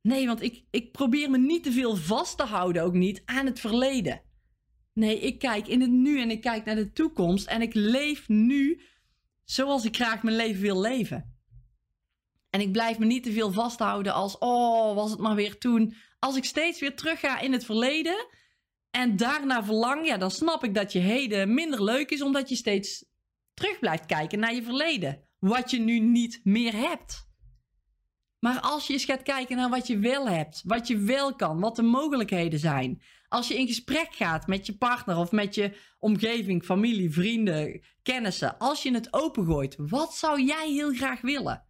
Nee, 0.00 0.26
want 0.26 0.42
ik, 0.42 0.64
ik 0.70 0.92
probeer 0.92 1.30
me 1.30 1.38
niet 1.38 1.62
te 1.62 1.72
veel 1.72 1.96
vast 1.96 2.36
te 2.36 2.42
houden, 2.42 2.82
ook 2.82 2.92
niet 2.92 3.22
aan 3.24 3.46
het 3.46 3.60
verleden. 3.60 4.22
Nee, 4.92 5.20
ik 5.20 5.38
kijk 5.38 5.68
in 5.68 5.80
het 5.80 5.90
nu 5.90 6.20
en 6.20 6.30
ik 6.30 6.40
kijk 6.40 6.64
naar 6.64 6.74
de 6.74 6.92
toekomst 6.92 7.46
en 7.46 7.62
ik 7.62 7.74
leef 7.74 8.28
nu 8.28 8.80
zoals 9.44 9.84
ik 9.84 9.96
graag 9.96 10.22
mijn 10.22 10.36
leven 10.36 10.60
wil 10.60 10.80
leven. 10.80 11.38
En 12.50 12.60
ik 12.60 12.72
blijf 12.72 12.98
me 12.98 13.06
niet 13.06 13.22
te 13.22 13.32
veel 13.32 13.52
vasthouden 13.52 14.12
als, 14.12 14.38
oh, 14.38 14.94
was 14.94 15.10
het 15.10 15.20
maar 15.20 15.34
weer 15.34 15.58
toen. 15.58 15.94
Als 16.18 16.36
ik 16.36 16.44
steeds 16.44 16.80
weer 16.80 16.96
terug 16.96 17.20
ga 17.20 17.40
in 17.40 17.52
het 17.52 17.64
verleden 17.64 18.26
en 18.90 19.16
daarna 19.16 19.64
verlang, 19.64 20.06
ja, 20.06 20.16
dan 20.16 20.30
snap 20.30 20.64
ik 20.64 20.74
dat 20.74 20.92
je 20.92 20.98
heden 20.98 21.54
minder 21.54 21.84
leuk 21.84 22.10
is, 22.10 22.22
omdat 22.22 22.48
je 22.48 22.56
steeds 22.56 23.04
terug 23.54 23.78
blijft 23.78 24.06
kijken 24.06 24.38
naar 24.38 24.54
je 24.54 24.62
verleden. 24.62 25.23
Wat 25.44 25.70
je 25.70 25.78
nu 25.78 25.98
niet 25.98 26.40
meer 26.44 26.72
hebt. 26.72 27.28
Maar 28.38 28.60
als 28.60 28.86
je 28.86 28.92
eens 28.92 29.04
gaat 29.04 29.22
kijken 29.22 29.56
naar 29.56 29.70
wat 29.70 29.86
je 29.86 29.98
wel 29.98 30.28
hebt, 30.28 30.62
wat 30.64 30.86
je 30.86 30.96
wel 30.96 31.34
kan, 31.34 31.60
wat 31.60 31.76
de 31.76 31.82
mogelijkheden 31.82 32.58
zijn. 32.58 33.02
Als 33.28 33.48
je 33.48 33.58
in 33.58 33.66
gesprek 33.66 34.08
gaat 34.10 34.46
met 34.46 34.66
je 34.66 34.76
partner 34.76 35.16
of 35.16 35.32
met 35.32 35.54
je 35.54 35.76
omgeving, 35.98 36.64
familie, 36.64 37.10
vrienden, 37.10 37.82
kennissen. 38.02 38.58
Als 38.58 38.82
je 38.82 38.94
het 38.94 39.12
opengooit, 39.12 39.74
wat 39.78 40.14
zou 40.14 40.42
jij 40.42 40.70
heel 40.72 40.92
graag 40.92 41.20
willen? 41.20 41.64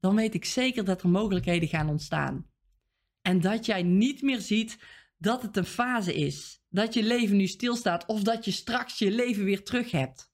Dan 0.00 0.14
weet 0.14 0.34
ik 0.34 0.44
zeker 0.44 0.84
dat 0.84 1.02
er 1.02 1.08
mogelijkheden 1.08 1.68
gaan 1.68 1.88
ontstaan. 1.88 2.46
En 3.22 3.40
dat 3.40 3.66
jij 3.66 3.82
niet 3.82 4.22
meer 4.22 4.40
ziet 4.40 4.78
dat 5.18 5.42
het 5.42 5.56
een 5.56 5.64
fase 5.64 6.14
is. 6.14 6.62
Dat 6.68 6.94
je 6.94 7.02
leven 7.02 7.36
nu 7.36 7.46
stilstaat 7.46 8.06
of 8.06 8.22
dat 8.22 8.44
je 8.44 8.50
straks 8.50 8.98
je 8.98 9.10
leven 9.10 9.44
weer 9.44 9.64
terug 9.64 9.90
hebt. 9.90 10.32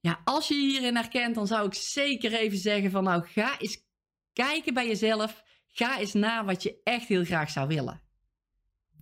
Ja, 0.00 0.20
als 0.24 0.48
je 0.48 0.54
hierin 0.54 0.96
herkent, 0.96 1.34
dan 1.34 1.46
zou 1.46 1.66
ik 1.66 1.74
zeker 1.74 2.32
even 2.32 2.58
zeggen 2.58 2.90
van 2.90 3.04
nou 3.04 3.26
ga 3.26 3.58
eens 3.58 3.84
kijken 4.32 4.74
bij 4.74 4.86
jezelf. 4.86 5.42
Ga 5.66 5.98
eens 5.98 6.12
na 6.12 6.44
wat 6.44 6.62
je 6.62 6.80
echt 6.84 7.08
heel 7.08 7.24
graag 7.24 7.50
zou 7.50 7.68
willen. 7.68 8.02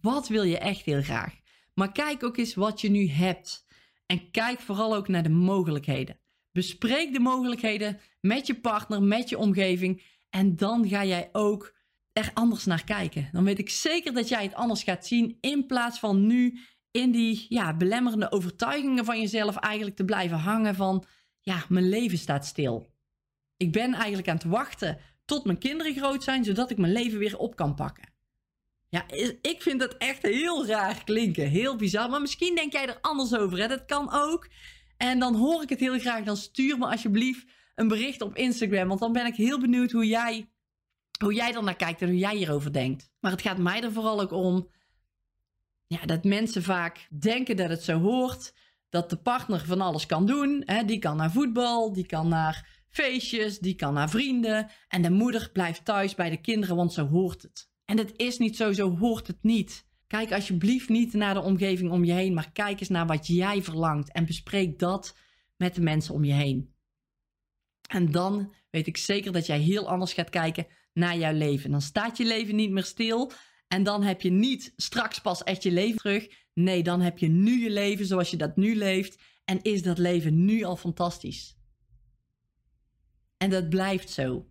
Wat 0.00 0.28
wil 0.28 0.43
je 0.43 0.59
echt 0.59 0.85
heel 0.85 1.02
graag? 1.02 1.35
Maar 1.75 1.93
kijk 1.93 2.23
ook 2.23 2.37
eens 2.37 2.55
wat 2.55 2.81
je 2.81 2.90
nu 2.90 3.09
hebt. 3.09 3.67
En 4.07 4.31
kijk 4.31 4.61
vooral 4.61 4.95
ook 4.95 5.09
naar 5.09 5.23
de 5.23 5.28
mogelijkheden. 5.28 6.21
Bespreek 6.52 7.12
de 7.12 7.21
mogelijkheden 7.21 8.00
met 8.21 8.47
je 8.47 8.61
partner, 8.61 9.02
met 9.02 9.28
je 9.28 9.38
omgeving. 9.38 10.02
En 10.31 10.57
dan 10.57 10.88
ga 10.88 11.05
jij 11.05 11.28
ook 11.33 11.75
er 12.12 12.31
anders 12.35 12.64
naar 12.64 12.85
kijken. 12.85 13.28
Dan 13.33 13.45
weet 13.45 13.59
ik 13.59 13.71
zeker 13.71 14.12
dat 14.12 14.28
jij 14.28 14.43
het 14.43 14.55
anders 14.55 14.83
gaat 14.83 15.07
zien. 15.07 15.38
In 15.40 15.67
plaats 15.67 15.99
van 15.99 16.26
nu 16.26 16.59
in 16.90 17.11
die 17.11 17.47
ja, 17.49 17.76
belemmerende 17.76 18.33
overtuigingen 18.33 19.04
van 19.04 19.21
jezelf 19.21 19.57
eigenlijk 19.57 19.97
te 19.97 20.04
blijven 20.04 20.38
hangen 20.38 20.75
van... 20.75 21.04
Ja, 21.40 21.64
mijn 21.68 21.88
leven 21.88 22.18
staat 22.18 22.47
stil. 22.47 22.90
Ik 23.57 23.73
ben 23.73 23.95
eigenlijk 23.95 24.28
aan 24.28 24.37
het 24.37 24.45
wachten 24.45 24.99
tot 25.25 25.45
mijn 25.45 25.59
kinderen 25.59 25.95
groot 25.95 26.25
zijn, 26.25 26.45
zodat 26.45 26.71
ik 26.71 26.78
mijn 26.78 26.92
leven 26.92 27.18
weer 27.18 27.38
op 27.38 27.57
kan 27.57 27.75
pakken. 27.75 28.09
Ja, 28.88 29.04
ik 29.42 29.62
vind 29.62 29.80
het 29.80 29.97
echt 29.97 30.23
heel 30.23 30.66
raar 30.66 31.04
klinken. 31.04 31.49
Heel 31.49 31.76
bizar. 31.76 32.11
Maar 32.11 32.21
misschien 32.21 32.54
denk 32.54 32.73
jij 32.73 32.87
er 32.87 32.99
anders 33.00 33.35
over. 33.37 33.59
Hè? 33.59 33.68
Dat 33.68 33.85
kan 33.85 34.12
ook. 34.12 34.49
En 34.97 35.18
dan 35.18 35.35
hoor 35.35 35.62
ik 35.62 35.68
het 35.68 35.80
heel 35.80 35.99
graag. 35.99 36.25
Dan 36.25 36.37
stuur 36.37 36.78
me 36.78 36.87
alsjeblieft 36.87 37.47
een 37.75 37.88
bericht 37.88 38.21
op 38.21 38.37
Instagram. 38.37 38.88
Want 38.88 39.00
dan 39.00 39.12
ben 39.12 39.26
ik 39.26 39.35
heel 39.35 39.61
benieuwd 39.61 39.90
hoe 39.90 40.07
jij, 40.07 40.50
hoe 41.23 41.35
jij 41.35 41.54
er 41.54 41.62
naar 41.62 41.76
kijkt 41.76 42.02
en 42.02 42.09
hoe 42.09 42.18
jij 42.18 42.37
hierover 42.37 42.73
denkt. 42.73 43.11
Maar 43.21 43.30
het 43.30 43.42
gaat 43.42 43.59
mij 43.59 43.83
er 43.83 43.92
vooral 43.92 44.21
ook 44.21 44.33
om 44.33 44.68
ja, 45.88 46.06
dat 46.06 46.24
mensen 46.24 46.62
vaak 46.62 47.08
denken 47.20 47.56
dat 47.56 47.68
het 47.70 47.82
zo 47.82 48.00
hoort. 48.00 48.54
Dat 48.88 49.10
de 49.10 49.16
partner 49.16 49.64
van 49.66 49.80
alles 49.80 50.06
kan 50.06 50.26
doen. 50.26 50.62
Hè? 50.64 50.84
Die 50.84 50.98
kan 50.98 51.16
naar 51.16 51.32
voetbal, 51.32 51.92
die 51.92 52.06
kan 52.06 52.28
naar 52.28 52.82
feestjes, 52.88 53.58
die 53.58 53.74
kan 53.74 53.94
naar 53.94 54.10
vrienden. 54.10 54.70
En 54.88 55.02
de 55.02 55.10
moeder 55.10 55.50
blijft 55.52 55.84
thuis 55.84 56.14
bij 56.14 56.30
de 56.30 56.40
kinderen, 56.40 56.76
want 56.76 56.92
zo 56.92 57.06
hoort 57.06 57.42
het. 57.42 57.70
En 57.84 57.96
dat 57.96 58.12
is 58.16 58.38
niet 58.38 58.56
zo, 58.56 58.72
zo 58.72 58.96
hoort 58.96 59.26
het 59.26 59.42
niet. 59.42 59.86
Kijk 60.06 60.32
alsjeblieft 60.32 60.88
niet 60.88 61.12
naar 61.12 61.34
de 61.34 61.40
omgeving 61.40 61.90
om 61.90 62.04
je 62.04 62.12
heen, 62.12 62.34
maar 62.34 62.52
kijk 62.52 62.80
eens 62.80 62.88
naar 62.88 63.06
wat 63.06 63.26
jij 63.26 63.62
verlangt 63.62 64.12
en 64.12 64.26
bespreek 64.26 64.78
dat 64.78 65.16
met 65.56 65.74
de 65.74 65.80
mensen 65.80 66.14
om 66.14 66.24
je 66.24 66.32
heen. 66.32 66.74
En 67.88 68.10
dan 68.10 68.54
weet 68.70 68.86
ik 68.86 68.96
zeker 68.96 69.32
dat 69.32 69.46
jij 69.46 69.58
heel 69.58 69.88
anders 69.88 70.12
gaat 70.12 70.30
kijken 70.30 70.66
naar 70.92 71.16
jouw 71.16 71.32
leven. 71.32 71.70
Dan 71.70 71.82
staat 71.82 72.16
je 72.16 72.24
leven 72.24 72.56
niet 72.56 72.70
meer 72.70 72.84
stil 72.84 73.32
en 73.69 73.83
dan 73.83 74.02
heb 74.02 74.21
je 74.21 74.31
niet 74.31 74.73
straks 74.76 75.21
pas 75.21 75.43
echt 75.43 75.63
je 75.63 75.71
leven 75.71 75.99
terug. 75.99 76.28
Nee, 76.54 76.83
dan 76.83 77.00
heb 77.00 77.19
je 77.19 77.28
nu 77.28 77.63
je 77.63 77.71
leven 77.71 78.07
zoals 78.07 78.31
je 78.31 78.37
dat 78.37 78.57
nu 78.57 78.76
leeft 78.76 79.19
en 79.45 79.63
is 79.63 79.83
dat 79.83 79.99
leven 79.99 80.45
nu 80.45 80.63
al 80.63 80.76
fantastisch. 80.76 81.57
En 83.37 83.50
dat 83.50 83.69
blijft 83.69 84.11
zo. 84.11 84.49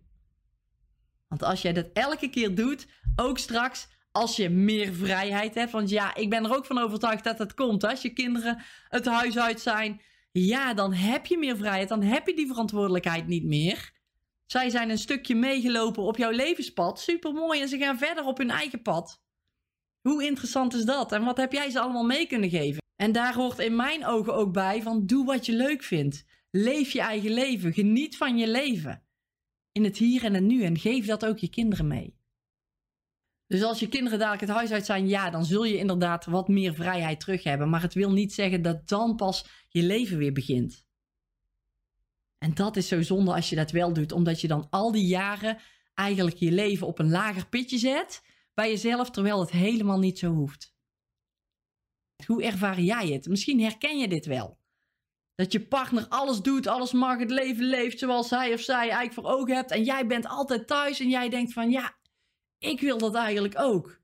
Want 1.28 1.42
als 1.42 1.62
jij 1.62 1.72
dat 1.72 1.86
elke 1.92 2.30
keer 2.30 2.54
doet, 2.54 2.86
ook 3.16 3.38
straks 3.38 3.88
als 4.12 4.36
je 4.36 4.48
meer 4.48 4.94
vrijheid 4.94 5.54
hebt. 5.54 5.72
Want 5.72 5.90
ja, 5.90 6.14
ik 6.14 6.30
ben 6.30 6.44
er 6.44 6.56
ook 6.56 6.66
van 6.66 6.78
overtuigd 6.78 7.24
dat 7.24 7.38
het 7.38 7.54
komt. 7.54 7.84
Als 7.84 8.02
je 8.02 8.12
kinderen 8.12 8.62
het 8.88 9.06
huis 9.06 9.38
uit 9.38 9.60
zijn, 9.60 10.00
ja, 10.32 10.74
dan 10.74 10.92
heb 10.92 11.26
je 11.26 11.38
meer 11.38 11.56
vrijheid. 11.56 11.88
Dan 11.88 12.02
heb 12.02 12.26
je 12.26 12.34
die 12.34 12.46
verantwoordelijkheid 12.46 13.26
niet 13.26 13.44
meer. 13.44 13.92
Zij 14.50 14.70
zijn 14.70 14.90
een 14.90 14.98
stukje 14.98 15.34
meegelopen 15.34 16.02
op 16.02 16.16
jouw 16.16 16.30
levenspad. 16.30 17.00
Super 17.00 17.32
mooi. 17.32 17.60
En 17.60 17.68
ze 17.68 17.78
gaan 17.78 17.98
verder 17.98 18.24
op 18.24 18.38
hun 18.38 18.50
eigen 18.50 18.82
pad. 18.82 19.22
Hoe 20.00 20.24
interessant 20.24 20.74
is 20.74 20.84
dat? 20.84 21.12
En 21.12 21.24
wat 21.24 21.36
heb 21.36 21.52
jij 21.52 21.70
ze 21.70 21.80
allemaal 21.80 22.04
mee 22.04 22.26
kunnen 22.26 22.50
geven? 22.50 22.82
En 22.96 23.12
daar 23.12 23.34
hoort 23.34 23.58
in 23.58 23.76
mijn 23.76 24.06
ogen 24.06 24.34
ook 24.34 24.52
bij 24.52 24.82
van 24.82 25.06
doe 25.06 25.24
wat 25.24 25.46
je 25.46 25.52
leuk 25.52 25.82
vindt. 25.82 26.24
Leef 26.50 26.90
je 26.90 27.00
eigen 27.00 27.30
leven. 27.30 27.72
Geniet 27.72 28.16
van 28.16 28.38
je 28.38 28.48
leven. 28.48 29.02
In 29.72 29.84
het 29.84 29.96
hier 29.96 30.24
en 30.24 30.34
het 30.34 30.42
nu. 30.42 30.62
En 30.62 30.78
geef 30.78 31.06
dat 31.06 31.24
ook 31.24 31.38
je 31.38 31.50
kinderen 31.50 31.86
mee. 31.86 32.16
Dus 33.46 33.62
als 33.62 33.80
je 33.80 33.88
kinderen 33.88 34.18
dadelijk 34.18 34.46
het 34.46 34.56
huis 34.56 34.70
uit 34.70 34.86
zijn, 34.86 35.08
ja, 35.08 35.30
dan 35.30 35.44
zul 35.44 35.64
je 35.64 35.76
inderdaad 35.76 36.24
wat 36.24 36.48
meer 36.48 36.74
vrijheid 36.74 37.20
terug 37.20 37.42
hebben. 37.42 37.70
Maar 37.70 37.82
het 37.82 37.94
wil 37.94 38.12
niet 38.12 38.32
zeggen 38.32 38.62
dat 38.62 38.88
dan 38.88 39.16
pas 39.16 39.46
je 39.68 39.82
leven 39.82 40.18
weer 40.18 40.32
begint. 40.32 40.87
En 42.38 42.54
dat 42.54 42.76
is 42.76 42.88
zo 42.88 43.02
zonde 43.02 43.34
als 43.34 43.48
je 43.50 43.56
dat 43.56 43.70
wel 43.70 43.92
doet, 43.92 44.12
omdat 44.12 44.40
je 44.40 44.48
dan 44.48 44.66
al 44.70 44.92
die 44.92 45.06
jaren 45.06 45.58
eigenlijk 45.94 46.36
je 46.36 46.52
leven 46.52 46.86
op 46.86 46.98
een 46.98 47.10
lager 47.10 47.48
pitje 47.48 47.78
zet 47.78 48.22
bij 48.54 48.68
jezelf, 48.70 49.10
terwijl 49.10 49.40
het 49.40 49.50
helemaal 49.50 49.98
niet 49.98 50.18
zo 50.18 50.32
hoeft. 50.32 50.76
Hoe 52.26 52.42
ervaar 52.42 52.80
jij 52.80 53.08
het? 53.08 53.28
Misschien 53.28 53.60
herken 53.60 53.98
je 53.98 54.08
dit 54.08 54.26
wel. 54.26 54.58
Dat 55.34 55.52
je 55.52 55.66
partner 55.66 56.08
alles 56.08 56.40
doet, 56.40 56.66
alles 56.66 56.92
mag, 56.92 57.18
het 57.18 57.30
leven 57.30 57.64
leeft 57.64 57.98
zoals 57.98 58.30
hij 58.30 58.52
of 58.52 58.60
zij 58.60 58.74
eigenlijk 58.74 59.12
voor 59.12 59.24
ogen 59.24 59.54
hebt. 59.54 59.70
En 59.70 59.84
jij 59.84 60.06
bent 60.06 60.26
altijd 60.26 60.66
thuis 60.66 61.00
en 61.00 61.08
jij 61.08 61.28
denkt 61.28 61.52
van 61.52 61.70
ja, 61.70 61.96
ik 62.58 62.80
wil 62.80 62.98
dat 62.98 63.14
eigenlijk 63.14 63.58
ook. 63.58 64.00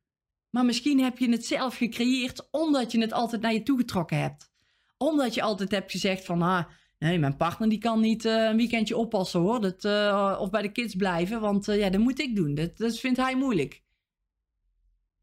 Maar 0.50 0.64
misschien 0.64 1.00
heb 1.00 1.18
je 1.18 1.30
het 1.30 1.46
zelf 1.46 1.76
gecreëerd 1.76 2.48
omdat 2.50 2.92
je 2.92 3.00
het 3.00 3.12
altijd 3.12 3.42
naar 3.42 3.52
je 3.52 3.62
toe 3.62 3.78
getrokken 3.78 4.18
hebt. 4.18 4.52
Omdat 4.96 5.34
je 5.34 5.42
altijd 5.42 5.70
hebt 5.70 5.90
gezegd 5.90 6.24
van 6.24 6.42
ah, 6.42 6.64
nee, 6.98 7.18
mijn 7.18 7.36
partner 7.36 7.68
die 7.68 7.78
kan 7.78 8.00
niet 8.00 8.24
uh, 8.24 8.44
een 8.44 8.56
weekendje 8.56 8.96
oppassen 8.96 9.40
hoor. 9.40 9.60
Dat, 9.60 9.84
uh, 9.84 10.36
of 10.40 10.50
bij 10.50 10.62
de 10.62 10.72
kids 10.72 10.94
blijven, 10.94 11.40
want 11.40 11.68
uh, 11.68 11.78
ja, 11.78 11.90
dat 11.90 12.00
moet 12.00 12.20
ik 12.20 12.36
doen. 12.36 12.54
Dat, 12.54 12.76
dat 12.76 12.98
vindt 12.98 13.18
hij 13.18 13.36
moeilijk. 13.36 13.82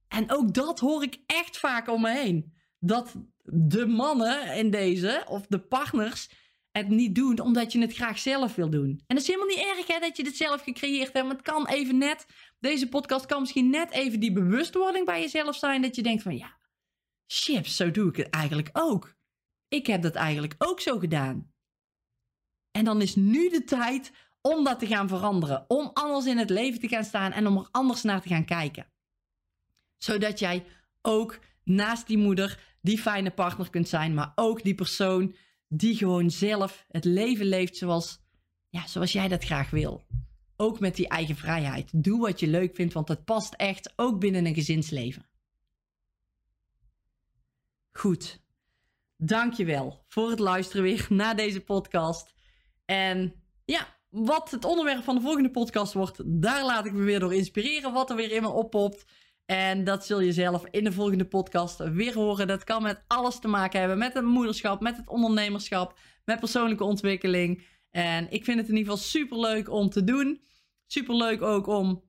En 0.08 0.32
ook 0.32 0.54
dat 0.54 0.80
hoor 0.80 1.04
ik 1.04 1.18
echt 1.26 1.58
vaak 1.58 1.90
om 1.90 2.02
me 2.02 2.12
heen. 2.12 2.54
Dat 2.80 3.16
de 3.44 3.86
mannen 3.86 4.56
in 4.56 4.70
deze, 4.70 5.24
of 5.28 5.46
de 5.48 5.60
partners, 5.60 6.30
het 6.72 6.90
niet 6.90 7.16
doen 7.16 7.40
omdat 7.40 7.72
je 7.72 7.80
het 7.80 7.94
graag 7.94 8.20
zelf 8.20 8.56
wil 8.56 8.70
doen. 8.70 8.90
En 8.90 9.16
dat 9.16 9.18
is 9.18 9.28
helemaal 9.28 9.48
niet 9.48 9.66
erg 9.78 9.88
hè, 9.88 10.00
dat 10.00 10.18
je 10.18 10.24
het 10.24 10.38
zelf 10.38 10.62
gecreëerd 10.62 11.14
hebt. 11.14 11.26
Maar 11.26 11.36
het 11.36 11.46
kan 11.46 11.68
even 11.68 11.98
net, 11.98 12.26
deze 12.60 12.90
podcast 12.90 13.26
kan 13.26 13.40
misschien 13.40 13.70
net 13.70 13.92
even 13.92 14.20
die 14.20 14.32
bewustwording 14.32 15.06
bij 15.06 15.22
jezelf 15.22 15.56
zijn. 15.56 15.82
Dat 15.82 15.96
je 15.96 16.04
denkt 16.04 16.24
van 16.24 16.38
ja, 16.38 16.58
chips, 17.28 17.76
zo 17.76 17.92
doe 17.92 18.10
ik 18.10 18.16
het 18.16 18.30
eigenlijk 18.30 18.70
ook. 18.74 19.16
Ik 19.68 19.88
heb 19.88 20.02
dat 20.02 20.16
eigenlijk 20.16 20.56
ook 20.58 20.80
zo 20.80 21.00
gedaan. 21.00 21.51
En 22.72 22.86
dan 22.86 23.02
is 23.02 23.16
nu 23.16 23.50
de 23.50 23.64
tijd 23.64 24.12
om 24.42 24.64
dat 24.64 24.80
te 24.80 24.88
gaan 24.88 25.08
veranderen. 25.08 25.66
Om 25.68 25.90
anders 25.94 26.26
in 26.26 26.38
het 26.38 26.50
leven 26.50 26.80
te 26.80 26.88
gaan 26.88 27.04
staan 27.04 27.32
en 27.32 27.48
om 27.48 27.58
er 27.58 27.68
anders 27.72 28.02
naar 28.02 28.22
te 28.22 28.28
gaan 28.28 28.46
kijken. 28.46 28.88
Zodat 29.98 30.40
jij 30.40 30.66
ook 31.02 31.40
naast 31.64 32.08
die 32.08 32.18
moeder 32.18 32.60
die 32.82 32.98
fijne 32.98 33.32
partner 33.32 33.70
kunt 33.70 33.90
zijn, 33.90 34.14
maar 34.14 34.32
ook 34.36 34.64
die 34.64 34.76
persoon 34.76 35.36
die 35.68 35.96
gewoon 35.96 36.30
zelf 36.30 36.86
het 36.88 37.06
leven 37.06 37.46
leeft 37.46 37.78
zoals, 37.78 38.20
ja, 38.70 38.88
zoals 38.88 39.12
jij 39.12 39.28
dat 39.28 39.44
graag 39.44 39.70
wil. 39.70 40.04
Ook 40.56 40.80
met 40.80 40.96
die 40.96 41.08
eigen 41.08 41.36
vrijheid. 41.36 42.04
Doe 42.04 42.20
wat 42.20 42.40
je 42.40 42.48
leuk 42.48 42.76
vindt, 42.76 42.94
want 42.94 43.08
dat 43.08 43.26
past 43.26 43.54
echt 43.54 43.94
ook 43.96 44.20
binnen 44.20 44.46
een 44.46 44.54
gezinsleven. 44.54 45.26
Goed. 47.92 48.40
Dankjewel 49.18 50.06
voor 50.08 50.30
het 50.30 50.40
luisteren 50.40 50.84
weer 50.84 51.06
naar 51.10 51.36
deze 51.36 51.62
podcast. 51.62 52.34
En 52.92 53.34
ja, 53.66 53.88
wat 54.10 54.52
het 54.52 54.66
onderwerp 54.66 55.04
van 55.04 55.16
de 55.16 55.22
volgende 55.22 55.52
podcast 55.52 55.94
wordt, 55.94 56.22
daar 56.26 56.66
laat 56.66 56.86
ik 56.86 56.94
me 56.94 57.04
weer 57.04 57.20
door 57.20 57.34
inspireren. 57.34 57.94
Wat 57.94 58.10
er 58.10 58.16
weer 58.16 58.32
in 58.32 58.42
me 58.42 58.50
oppopt. 58.50 59.06
En 59.46 59.84
dat 59.84 60.06
zul 60.06 60.20
je 60.20 60.34
zelf 60.34 60.66
in 60.72 60.84
de 60.84 60.92
volgende 60.92 61.26
podcast 61.26 61.78
weer 61.78 62.14
horen. 62.14 62.48
Dat 62.48 62.64
kan 62.64 62.84
met 62.84 63.04
alles 63.08 63.40
te 63.40 63.48
maken 63.48 63.80
hebben. 63.80 63.98
Met 63.98 64.14
het 64.14 64.24
moederschap, 64.24 64.82
met 64.82 64.98
het 64.98 65.08
ondernemerschap, 65.08 66.00
met 66.26 66.40
persoonlijke 66.40 66.84
ontwikkeling. 66.84 67.64
En 67.92 68.32
ik 68.32 68.44
vind 68.44 68.60
het 68.60 68.70
in 68.70 68.76
ieder 68.76 68.92
geval 68.92 69.10
super 69.10 69.40
leuk 69.40 69.70
om 69.70 69.90
te 69.90 70.04
doen. 70.04 70.42
Super 70.88 71.16
leuk 71.16 71.42
ook 71.42 71.68
om 71.68 72.04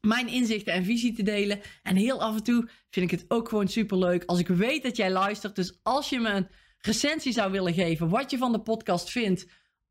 mijn 0.00 0.28
inzichten 0.28 0.72
en 0.72 0.84
visie 0.84 1.14
te 1.14 1.22
delen. 1.22 1.60
En 1.82 1.96
heel 1.96 2.22
af 2.22 2.36
en 2.36 2.42
toe 2.42 2.68
vind 2.90 3.12
ik 3.12 3.18
het 3.18 3.30
ook 3.30 3.48
gewoon 3.48 3.68
super 3.68 3.98
leuk 3.98 4.24
als 4.24 4.38
ik 4.38 4.48
weet 4.48 4.82
dat 4.82 4.96
jij 4.96 5.10
luistert. 5.10 5.56
Dus 5.56 5.78
als 5.82 6.08
je 6.08 6.20
me 6.20 6.28
een 6.28 6.48
recensie 6.78 7.32
zou 7.32 7.52
willen 7.52 7.74
geven, 7.74 8.08
wat 8.08 8.30
je 8.30 8.38
van 8.38 8.52
de 8.52 8.60
podcast 8.60 9.10
vindt 9.10 9.46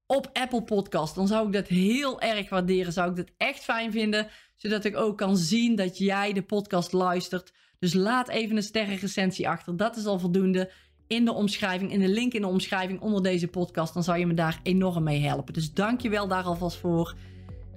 op 0.08 0.30
Apple 0.34 0.64
Podcast, 0.64 1.16
dan 1.16 1.28
zou 1.28 1.48
ik 1.48 1.54
dat 1.54 1.68
heel 1.68 2.22
erg 2.22 2.50
waarderen. 2.50 2.94
Zou 2.94 3.10
ik 3.10 3.16
dat 3.16 3.32
echt 3.38 3.60
fijn 3.60 3.92
vinden, 3.92 4.28
zodat 4.56 4.86
ik 4.86 4.96
ook 4.96 5.18
kan 5.18 5.38
zien 5.38 5.76
dat 5.76 5.98
jij 5.98 6.34
de 6.34 6.42
podcast 6.42 6.92
luistert. 6.92 7.54
Dus 7.80 7.94
laat 7.94 8.30
even 8.30 8.56
een 8.56 8.64
sterrenrecensie 8.64 9.50
achter. 9.50 9.78
Dat 9.78 9.96
is 9.96 10.06
al 10.06 10.20
voldoende. 10.20 10.72
In 11.08 11.26
de 11.26 11.34
omschrijving, 11.34 11.92
in 11.92 12.00
de 12.00 12.08
link 12.08 12.34
in 12.34 12.42
de 12.42 12.48
omschrijving 12.48 13.02
onder 13.02 13.24
deze 13.24 13.48
podcast, 13.48 13.94
dan 13.94 14.04
zou 14.04 14.18
je 14.18 14.26
me 14.26 14.34
daar 14.34 14.60
enorm 14.64 15.04
mee 15.04 15.22
helpen. 15.22 15.54
Dus 15.54 15.74
dank 15.74 16.02
je 16.02 16.10
wel 16.10 16.28
daar 16.28 16.44
alvast 16.44 16.78
voor. 16.78 17.16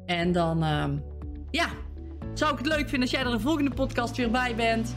En 0.06 0.32
dan, 0.32 0.64
uh, 0.64 0.84
ja, 1.50 1.68
zou 2.34 2.52
ik 2.52 2.58
het 2.58 2.66
leuk 2.66 2.88
vinden 2.88 3.00
als 3.00 3.10
jij 3.10 3.20
er 3.20 3.30
de 3.30 3.40
volgende 3.40 3.70
podcast 3.70 4.16
weer 4.16 4.30
bij 4.30 4.54
bent. 4.54 4.94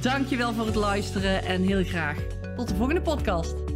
Dankjewel 0.00 0.52
voor 0.52 0.66
het 0.66 0.74
luisteren 0.74 1.44
en 1.44 1.62
heel 1.62 1.84
graag 1.84 2.18
tot 2.56 2.68
de 2.68 2.74
volgende 2.74 3.02
podcast. 3.02 3.75